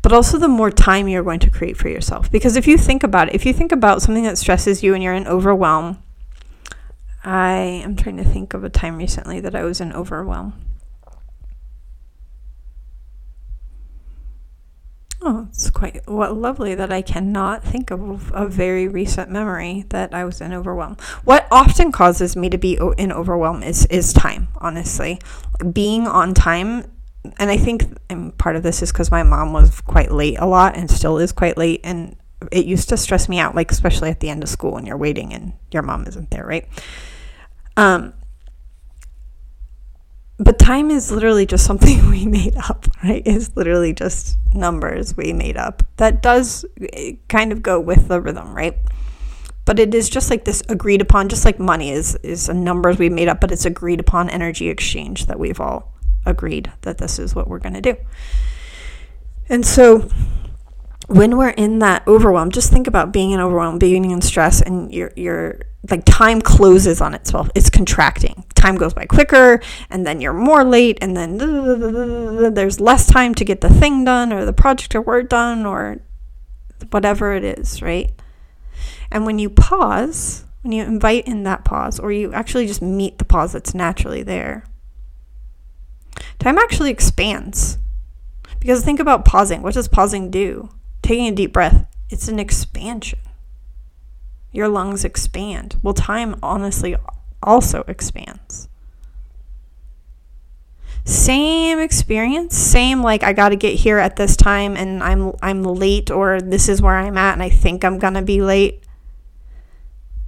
but 0.00 0.12
also 0.12 0.38
the 0.38 0.48
more 0.48 0.70
time 0.70 1.08
you're 1.08 1.22
going 1.22 1.40
to 1.40 1.50
create 1.50 1.76
for 1.76 1.88
yourself. 1.88 2.30
Because 2.30 2.56
if 2.56 2.66
you 2.66 2.78
think 2.78 3.02
about 3.02 3.28
it, 3.28 3.34
if 3.34 3.44
you 3.44 3.52
think 3.52 3.72
about 3.72 4.02
something 4.02 4.24
that 4.24 4.38
stresses 4.38 4.82
you 4.82 4.94
and 4.94 5.02
you're 5.02 5.14
in 5.14 5.26
overwhelm, 5.26 6.02
I 7.24 7.82
am 7.84 7.94
trying 7.94 8.16
to 8.16 8.24
think 8.24 8.54
of 8.54 8.64
a 8.64 8.70
time 8.70 8.96
recently 8.96 9.38
that 9.40 9.54
I 9.54 9.62
was 9.62 9.80
in 9.80 9.92
overwhelm. 9.92 10.54
Oh, 15.24 15.46
it's 15.50 15.70
quite 15.70 16.08
what 16.08 16.36
lovely 16.36 16.74
that 16.74 16.92
I 16.92 17.00
cannot 17.00 17.62
think 17.62 17.92
of 17.92 18.32
a 18.34 18.48
very 18.48 18.88
recent 18.88 19.30
memory 19.30 19.84
that 19.90 20.12
I 20.12 20.24
was 20.24 20.40
in 20.40 20.52
overwhelm. 20.52 20.96
What 21.22 21.46
often 21.52 21.92
causes 21.92 22.34
me 22.34 22.50
to 22.50 22.58
be 22.58 22.76
in 22.98 23.12
overwhelm 23.12 23.62
is 23.62 23.86
is 23.86 24.12
time. 24.12 24.48
Honestly, 24.56 25.20
being 25.72 26.08
on 26.08 26.34
time, 26.34 26.90
and 27.38 27.50
I 27.52 27.56
think 27.56 27.84
and 28.10 28.36
part 28.36 28.56
of 28.56 28.64
this 28.64 28.82
is 28.82 28.90
because 28.90 29.12
my 29.12 29.22
mom 29.22 29.52
was 29.52 29.80
quite 29.82 30.10
late 30.10 30.40
a 30.40 30.46
lot 30.46 30.76
and 30.76 30.90
still 30.90 31.18
is 31.18 31.30
quite 31.30 31.56
late, 31.56 31.82
and 31.84 32.16
it 32.50 32.64
used 32.64 32.88
to 32.88 32.96
stress 32.96 33.28
me 33.28 33.38
out. 33.38 33.54
Like 33.54 33.70
especially 33.70 34.10
at 34.10 34.18
the 34.18 34.28
end 34.28 34.42
of 34.42 34.48
school 34.48 34.72
when 34.72 34.86
you're 34.86 34.96
waiting 34.96 35.32
and 35.32 35.52
your 35.70 35.82
mom 35.82 36.04
isn't 36.08 36.30
there, 36.32 36.44
right? 36.44 36.66
Um, 37.76 38.12
but 40.42 40.58
time 40.58 40.90
is 40.90 41.12
literally 41.12 41.46
just 41.46 41.64
something 41.64 42.08
we 42.10 42.26
made 42.26 42.56
up, 42.56 42.86
right? 43.02 43.22
It's 43.24 43.54
literally 43.56 43.92
just 43.92 44.38
numbers 44.52 45.16
we 45.16 45.32
made 45.32 45.56
up. 45.56 45.82
That 45.96 46.22
does 46.22 46.64
eh, 46.92 47.12
kind 47.28 47.52
of 47.52 47.62
go 47.62 47.78
with 47.78 48.08
the 48.08 48.20
rhythm, 48.20 48.54
right? 48.54 48.76
But 49.64 49.78
it 49.78 49.94
is 49.94 50.10
just 50.10 50.30
like 50.30 50.44
this 50.44 50.62
agreed 50.68 51.00
upon, 51.00 51.28
just 51.28 51.44
like 51.44 51.60
money 51.60 51.90
is 51.92 52.16
is 52.16 52.48
a 52.48 52.54
numbers 52.54 52.98
we 52.98 53.08
made 53.08 53.28
up, 53.28 53.40
but 53.40 53.52
it's 53.52 53.64
agreed 53.64 54.00
upon 54.00 54.28
energy 54.28 54.68
exchange 54.68 55.26
that 55.26 55.38
we've 55.38 55.60
all 55.60 55.92
agreed 56.26 56.72
that 56.82 56.98
this 56.98 57.18
is 57.18 57.34
what 57.34 57.46
we're 57.46 57.60
going 57.60 57.74
to 57.74 57.80
do. 57.80 57.96
And 59.48 59.64
so 59.64 60.08
when 61.06 61.36
we're 61.36 61.50
in 61.50 61.78
that 61.80 62.06
overwhelm, 62.08 62.50
just 62.50 62.72
think 62.72 62.86
about 62.86 63.12
being 63.12 63.30
in 63.30 63.40
overwhelm, 63.40 63.78
being 63.78 64.10
in 64.10 64.20
stress, 64.20 64.60
and 64.60 64.92
you're 64.92 65.12
you're 65.14 65.60
like 65.90 66.04
time 66.04 66.40
closes 66.40 67.00
on 67.00 67.14
itself. 67.14 67.48
It's 67.54 67.70
contracting. 67.70 68.44
Time 68.62 68.76
goes 68.76 68.94
by 68.94 69.06
quicker, 69.06 69.60
and 69.90 70.06
then 70.06 70.20
you're 70.20 70.32
more 70.32 70.62
late, 70.62 70.98
and 71.00 71.16
then 71.16 71.36
there's 72.54 72.78
less 72.78 73.06
time 73.06 73.34
to 73.34 73.44
get 73.44 73.60
the 73.60 73.68
thing 73.68 74.04
done 74.04 74.32
or 74.32 74.44
the 74.44 74.52
project 74.52 74.94
or 74.94 75.02
work 75.02 75.28
done 75.28 75.66
or 75.66 75.98
whatever 76.90 77.34
it 77.34 77.42
is, 77.42 77.82
right? 77.82 78.12
And 79.10 79.26
when 79.26 79.40
you 79.40 79.50
pause, 79.50 80.44
when 80.62 80.70
you 80.70 80.84
invite 80.84 81.26
in 81.26 81.42
that 81.42 81.64
pause, 81.64 81.98
or 81.98 82.12
you 82.12 82.32
actually 82.32 82.68
just 82.68 82.80
meet 82.80 83.18
the 83.18 83.24
pause 83.24 83.52
that's 83.52 83.74
naturally 83.74 84.22
there, 84.22 84.64
time 86.38 86.56
actually 86.56 86.90
expands. 86.90 87.78
Because 88.60 88.84
think 88.84 89.00
about 89.00 89.24
pausing. 89.24 89.62
What 89.62 89.74
does 89.74 89.88
pausing 89.88 90.30
do? 90.30 90.70
taking 91.02 91.26
a 91.26 91.32
deep 91.32 91.52
breath, 91.52 91.84
it's 92.10 92.28
an 92.28 92.38
expansion. 92.38 93.18
Your 94.52 94.68
lungs 94.68 95.04
expand. 95.04 95.76
Well, 95.82 95.94
time 95.94 96.36
honestly 96.42 96.94
also 97.42 97.84
expands. 97.88 98.68
Same 101.04 101.80
experience, 101.80 102.56
same 102.56 103.02
like 103.02 103.24
I 103.24 103.32
got 103.32 103.48
to 103.48 103.56
get 103.56 103.74
here 103.74 103.98
at 103.98 104.14
this 104.14 104.36
time 104.36 104.76
and 104.76 105.02
I'm 105.02 105.32
I'm 105.42 105.64
late 105.64 106.12
or 106.12 106.40
this 106.40 106.68
is 106.68 106.80
where 106.80 106.96
I'm 106.96 107.18
at 107.18 107.32
and 107.32 107.42
I 107.42 107.48
think 107.48 107.84
I'm 107.84 107.98
going 107.98 108.14
to 108.14 108.22
be 108.22 108.40
late. 108.40 108.84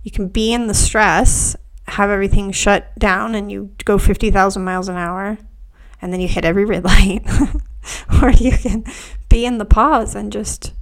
You 0.02 0.10
can 0.10 0.26
be 0.28 0.52
in 0.52 0.66
the 0.66 0.74
stress, 0.74 1.54
have 1.86 2.10
everything 2.10 2.50
shut 2.50 2.98
down 2.98 3.36
and 3.36 3.52
you 3.52 3.70
go 3.84 3.98
50,000 3.98 4.64
miles 4.64 4.88
an 4.88 4.96
hour 4.96 5.38
and 6.02 6.12
then 6.12 6.20
you 6.20 6.26
hit 6.26 6.44
every 6.44 6.64
red 6.64 6.84
light. 6.84 7.22
or 8.22 8.30
you 8.30 8.52
can 8.52 8.84
be 9.28 9.46
in 9.46 9.58
the 9.58 9.64
pause 9.64 10.16
and 10.16 10.32
just 10.32 10.72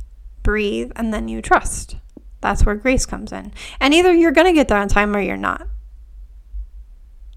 breathe 0.43 0.91
and 0.97 1.13
then 1.13 1.29
you 1.29 1.43
trust. 1.43 1.97
That's 2.41 2.65
where 2.65 2.75
grace 2.77 3.05
comes 3.05 3.31
in. 3.31 3.53
And 3.79 3.93
either 3.93 4.13
you're 4.13 4.33
going 4.33 4.47
to 4.47 4.53
get 4.55 4.69
there 4.69 4.79
on 4.79 4.89
time 4.89 5.15
or 5.15 5.21
you're 5.21 5.37
not 5.37 5.69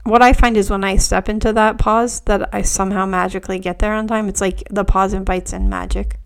what 0.05 0.21
I 0.21 0.33
find 0.33 0.55
is 0.55 0.69
when 0.69 0.83
I 0.83 0.97
step 0.97 1.27
into 1.27 1.51
that 1.53 1.79
pause, 1.79 2.19
that 2.21 2.53
I 2.53 2.61
somehow 2.61 3.07
magically 3.07 3.57
get 3.57 3.79
there 3.79 3.93
on 3.93 4.07
time. 4.07 4.29
It's 4.29 4.39
like 4.39 4.63
the 4.69 4.85
pause 4.85 5.13
invites 5.13 5.51
in 5.51 5.67
magic. 5.67 6.19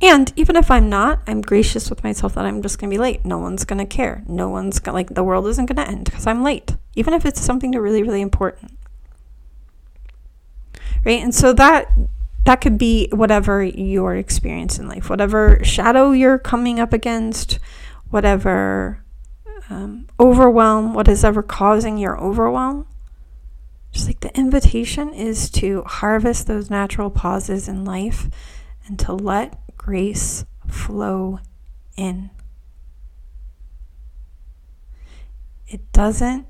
And 0.00 0.32
even 0.34 0.56
if 0.56 0.70
I'm 0.70 0.88
not, 0.88 1.20
I'm 1.26 1.42
gracious 1.42 1.90
with 1.90 2.02
myself 2.02 2.34
that 2.34 2.46
I'm 2.46 2.62
just 2.62 2.78
going 2.78 2.90
to 2.90 2.94
be 2.94 2.98
late. 2.98 3.26
No 3.26 3.36
one's 3.36 3.66
going 3.66 3.80
to 3.80 3.84
care. 3.84 4.24
No 4.26 4.48
one's 4.48 4.78
going 4.78 4.94
like, 4.94 5.10
the 5.10 5.22
world 5.22 5.46
isn't 5.48 5.66
going 5.66 5.76
to 5.76 5.86
end 5.86 6.06
because 6.06 6.26
I'm 6.26 6.42
late, 6.42 6.74
even 6.94 7.12
if 7.12 7.26
it's 7.26 7.40
something 7.40 7.70
to 7.72 7.82
really, 7.82 8.02
really 8.02 8.22
important. 8.22 8.78
Right. 11.04 11.22
And 11.22 11.34
so 11.34 11.52
that, 11.52 11.92
that 12.46 12.62
could 12.62 12.78
be 12.78 13.08
whatever 13.12 13.62
your 13.62 14.16
experience 14.16 14.78
in 14.78 14.88
life, 14.88 15.10
whatever 15.10 15.62
shadow 15.62 16.12
you're 16.12 16.38
coming 16.38 16.80
up 16.80 16.94
against, 16.94 17.58
whatever 18.08 19.02
um, 19.70 20.08
overwhelm, 20.18 20.92
what 20.94 21.08
is 21.08 21.24
ever 21.24 21.42
causing 21.42 21.96
your 21.96 22.20
overwhelm. 22.20 22.86
Just 23.92 24.06
like 24.06 24.20
the 24.20 24.36
invitation 24.36 25.12
is 25.14 25.50
to 25.50 25.82
harvest 25.82 26.46
those 26.46 26.70
natural 26.70 27.10
pauses 27.10 27.68
in 27.68 27.84
life 27.84 28.28
and 28.86 28.98
to 29.00 29.12
let 29.12 29.58
grace 29.76 30.44
flow 30.68 31.40
in. 31.96 32.30
It 35.66 35.92
doesn't 35.92 36.46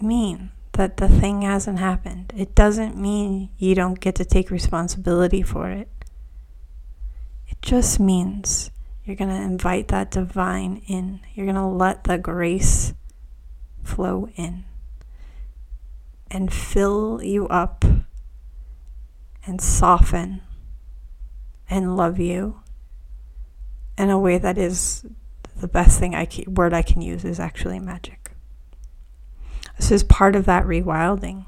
mean 0.00 0.50
that 0.72 0.96
the 0.98 1.08
thing 1.08 1.42
hasn't 1.42 1.78
happened. 1.78 2.32
It 2.36 2.54
doesn't 2.54 2.96
mean 2.96 3.50
you 3.58 3.74
don't 3.74 4.00
get 4.00 4.14
to 4.16 4.24
take 4.24 4.50
responsibility 4.50 5.42
for 5.42 5.70
it. 5.70 5.88
It 7.48 7.60
just 7.62 7.98
means 8.00 8.70
you're 9.06 9.16
going 9.16 9.30
to 9.30 9.40
invite 9.40 9.88
that 9.88 10.10
divine 10.10 10.82
in. 10.88 11.20
You're 11.32 11.46
going 11.46 11.54
to 11.54 11.64
let 11.64 12.04
the 12.04 12.18
grace 12.18 12.92
flow 13.84 14.28
in 14.34 14.64
and 16.28 16.52
fill 16.52 17.22
you 17.22 17.46
up 17.46 17.84
and 19.46 19.60
soften 19.60 20.42
and 21.70 21.96
love 21.96 22.18
you 22.18 22.60
in 23.96 24.10
a 24.10 24.18
way 24.18 24.38
that 24.38 24.58
is 24.58 25.06
the 25.56 25.68
best 25.68 26.00
thing 26.00 26.16
I 26.16 26.24
can, 26.24 26.52
word 26.52 26.74
I 26.74 26.82
can 26.82 27.00
use 27.00 27.24
is 27.24 27.38
actually 27.38 27.78
magic. 27.78 28.32
This 29.76 29.92
is 29.92 30.02
part 30.02 30.34
of 30.34 30.46
that 30.46 30.64
rewilding. 30.64 31.44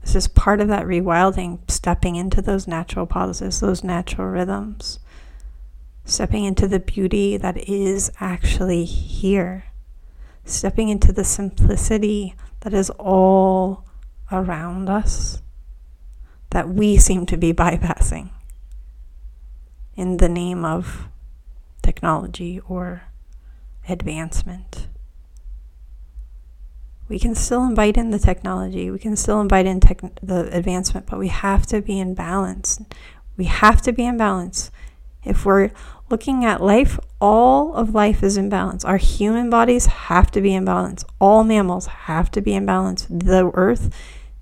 This 0.00 0.14
is 0.14 0.28
part 0.28 0.62
of 0.62 0.68
that 0.68 0.86
rewilding, 0.86 1.70
stepping 1.70 2.16
into 2.16 2.40
those 2.40 2.66
natural 2.66 3.06
pauses, 3.06 3.60
those 3.60 3.84
natural 3.84 4.28
rhythms 4.28 4.98
stepping 6.04 6.44
into 6.44 6.68
the 6.68 6.80
beauty 6.80 7.36
that 7.36 7.56
is 7.56 8.12
actually 8.20 8.84
here, 8.84 9.64
stepping 10.44 10.88
into 10.88 11.12
the 11.12 11.24
simplicity 11.24 12.34
that 12.60 12.74
is 12.74 12.90
all 12.90 13.84
around 14.30 14.88
us 14.88 15.42
that 16.50 16.68
we 16.68 16.96
seem 16.96 17.26
to 17.26 17.36
be 17.36 17.52
bypassing 17.52 18.30
in 19.96 20.18
the 20.18 20.28
name 20.28 20.64
of 20.64 21.08
technology 21.82 22.60
or 22.68 23.02
advancement. 23.88 24.88
We 27.08 27.18
can 27.18 27.34
still 27.34 27.64
invite 27.64 27.96
in 27.96 28.10
the 28.10 28.18
technology, 28.18 28.90
we 28.90 28.98
can 28.98 29.16
still 29.16 29.40
invite 29.40 29.66
in 29.66 29.80
tech- 29.80 30.18
the 30.22 30.48
advancement, 30.56 31.06
but 31.06 31.18
we 31.18 31.28
have 31.28 31.66
to 31.66 31.82
be 31.82 31.98
in 31.98 32.14
balance. 32.14 32.80
We 33.36 33.44
have 33.44 33.82
to 33.82 33.92
be 33.92 34.04
in 34.04 34.16
balance. 34.16 34.70
If 35.24 35.44
we're 35.44 35.70
looking 36.14 36.44
at 36.44 36.62
life, 36.62 36.96
all 37.20 37.74
of 37.74 37.92
life 37.92 38.22
is 38.22 38.36
in 38.36 38.48
balance. 38.48 38.84
Our 38.84 38.98
human 38.98 39.50
bodies 39.50 39.86
have 39.86 40.30
to 40.30 40.40
be 40.40 40.54
in 40.54 40.64
balance. 40.64 41.04
All 41.20 41.42
mammals 41.42 41.86
have 42.06 42.30
to 42.30 42.40
be 42.40 42.54
in 42.54 42.64
balance. 42.64 43.04
The 43.10 43.50
earth 43.54 43.92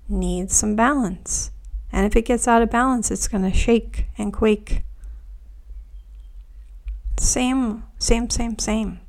needs 0.07 0.53
some 0.55 0.75
balance. 0.75 1.49
And 1.91 2.05
if 2.05 2.15
it 2.15 2.25
gets 2.25 2.47
out 2.47 2.61
of 2.61 2.69
balance, 2.69 3.09
it's 3.09 3.27
going 3.27 3.41
to 3.41 3.57
shake 3.57 4.05
and 4.19 4.31
quake. 4.31 4.83
Same, 7.17 7.81
same, 7.97 8.29
same, 8.29 8.59
same. 8.59 8.99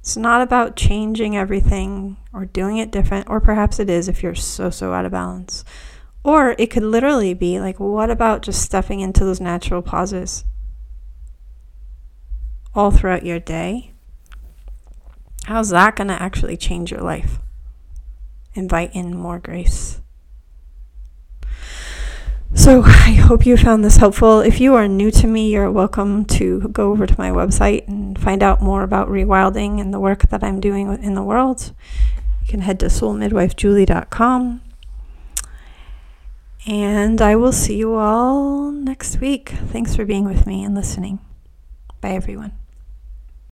It's 0.00 0.16
not 0.16 0.42
about 0.42 0.74
changing 0.74 1.36
everything 1.36 2.16
or 2.32 2.46
doing 2.46 2.78
it 2.78 2.90
different, 2.90 3.30
or 3.30 3.40
perhaps 3.40 3.78
it 3.78 3.88
is 3.88 4.08
if 4.08 4.24
you're 4.24 4.34
so, 4.34 4.70
so 4.70 4.92
out 4.92 5.04
of 5.04 5.12
balance. 5.12 5.64
Or 6.24 6.56
it 6.58 6.72
could 6.72 6.82
literally 6.82 7.32
be 7.32 7.60
like, 7.60 7.78
what 7.78 8.10
about 8.10 8.42
just 8.42 8.60
stepping 8.60 8.98
into 8.98 9.24
those 9.24 9.40
natural 9.40 9.80
pauses 9.80 10.44
all 12.74 12.90
throughout 12.90 13.24
your 13.24 13.38
day, 13.38 13.92
how's 15.44 15.70
that 15.70 15.96
going 15.96 16.08
to 16.08 16.22
actually 16.22 16.56
change 16.56 16.90
your 16.90 17.00
life? 17.00 17.38
Invite 18.54 18.94
in 18.94 19.16
more 19.16 19.38
grace. 19.38 20.00
So, 22.56 22.82
I 22.84 23.12
hope 23.12 23.44
you 23.44 23.56
found 23.56 23.84
this 23.84 23.96
helpful. 23.96 24.40
If 24.40 24.60
you 24.60 24.74
are 24.74 24.86
new 24.86 25.10
to 25.10 25.26
me, 25.26 25.50
you're 25.50 25.70
welcome 25.70 26.24
to 26.26 26.68
go 26.68 26.92
over 26.92 27.04
to 27.04 27.14
my 27.18 27.30
website 27.30 27.86
and 27.88 28.18
find 28.18 28.42
out 28.44 28.62
more 28.62 28.82
about 28.82 29.08
rewilding 29.08 29.80
and 29.80 29.92
the 29.92 29.98
work 29.98 30.28
that 30.28 30.44
I'm 30.44 30.60
doing 30.60 30.92
in 31.02 31.14
the 31.14 31.22
world. 31.22 31.72
You 32.42 32.48
can 32.48 32.60
head 32.60 32.78
to 32.80 32.86
soulmidwifejulie.com. 32.86 34.60
And 36.66 37.20
I 37.20 37.36
will 37.36 37.52
see 37.52 37.76
you 37.76 37.94
all 37.94 38.70
next 38.70 39.20
week. 39.20 39.50
Thanks 39.50 39.94
for 39.96 40.04
being 40.04 40.24
with 40.24 40.46
me 40.46 40.64
and 40.64 40.74
listening. 40.74 41.18
Bye, 42.00 42.12
everyone. 42.12 42.52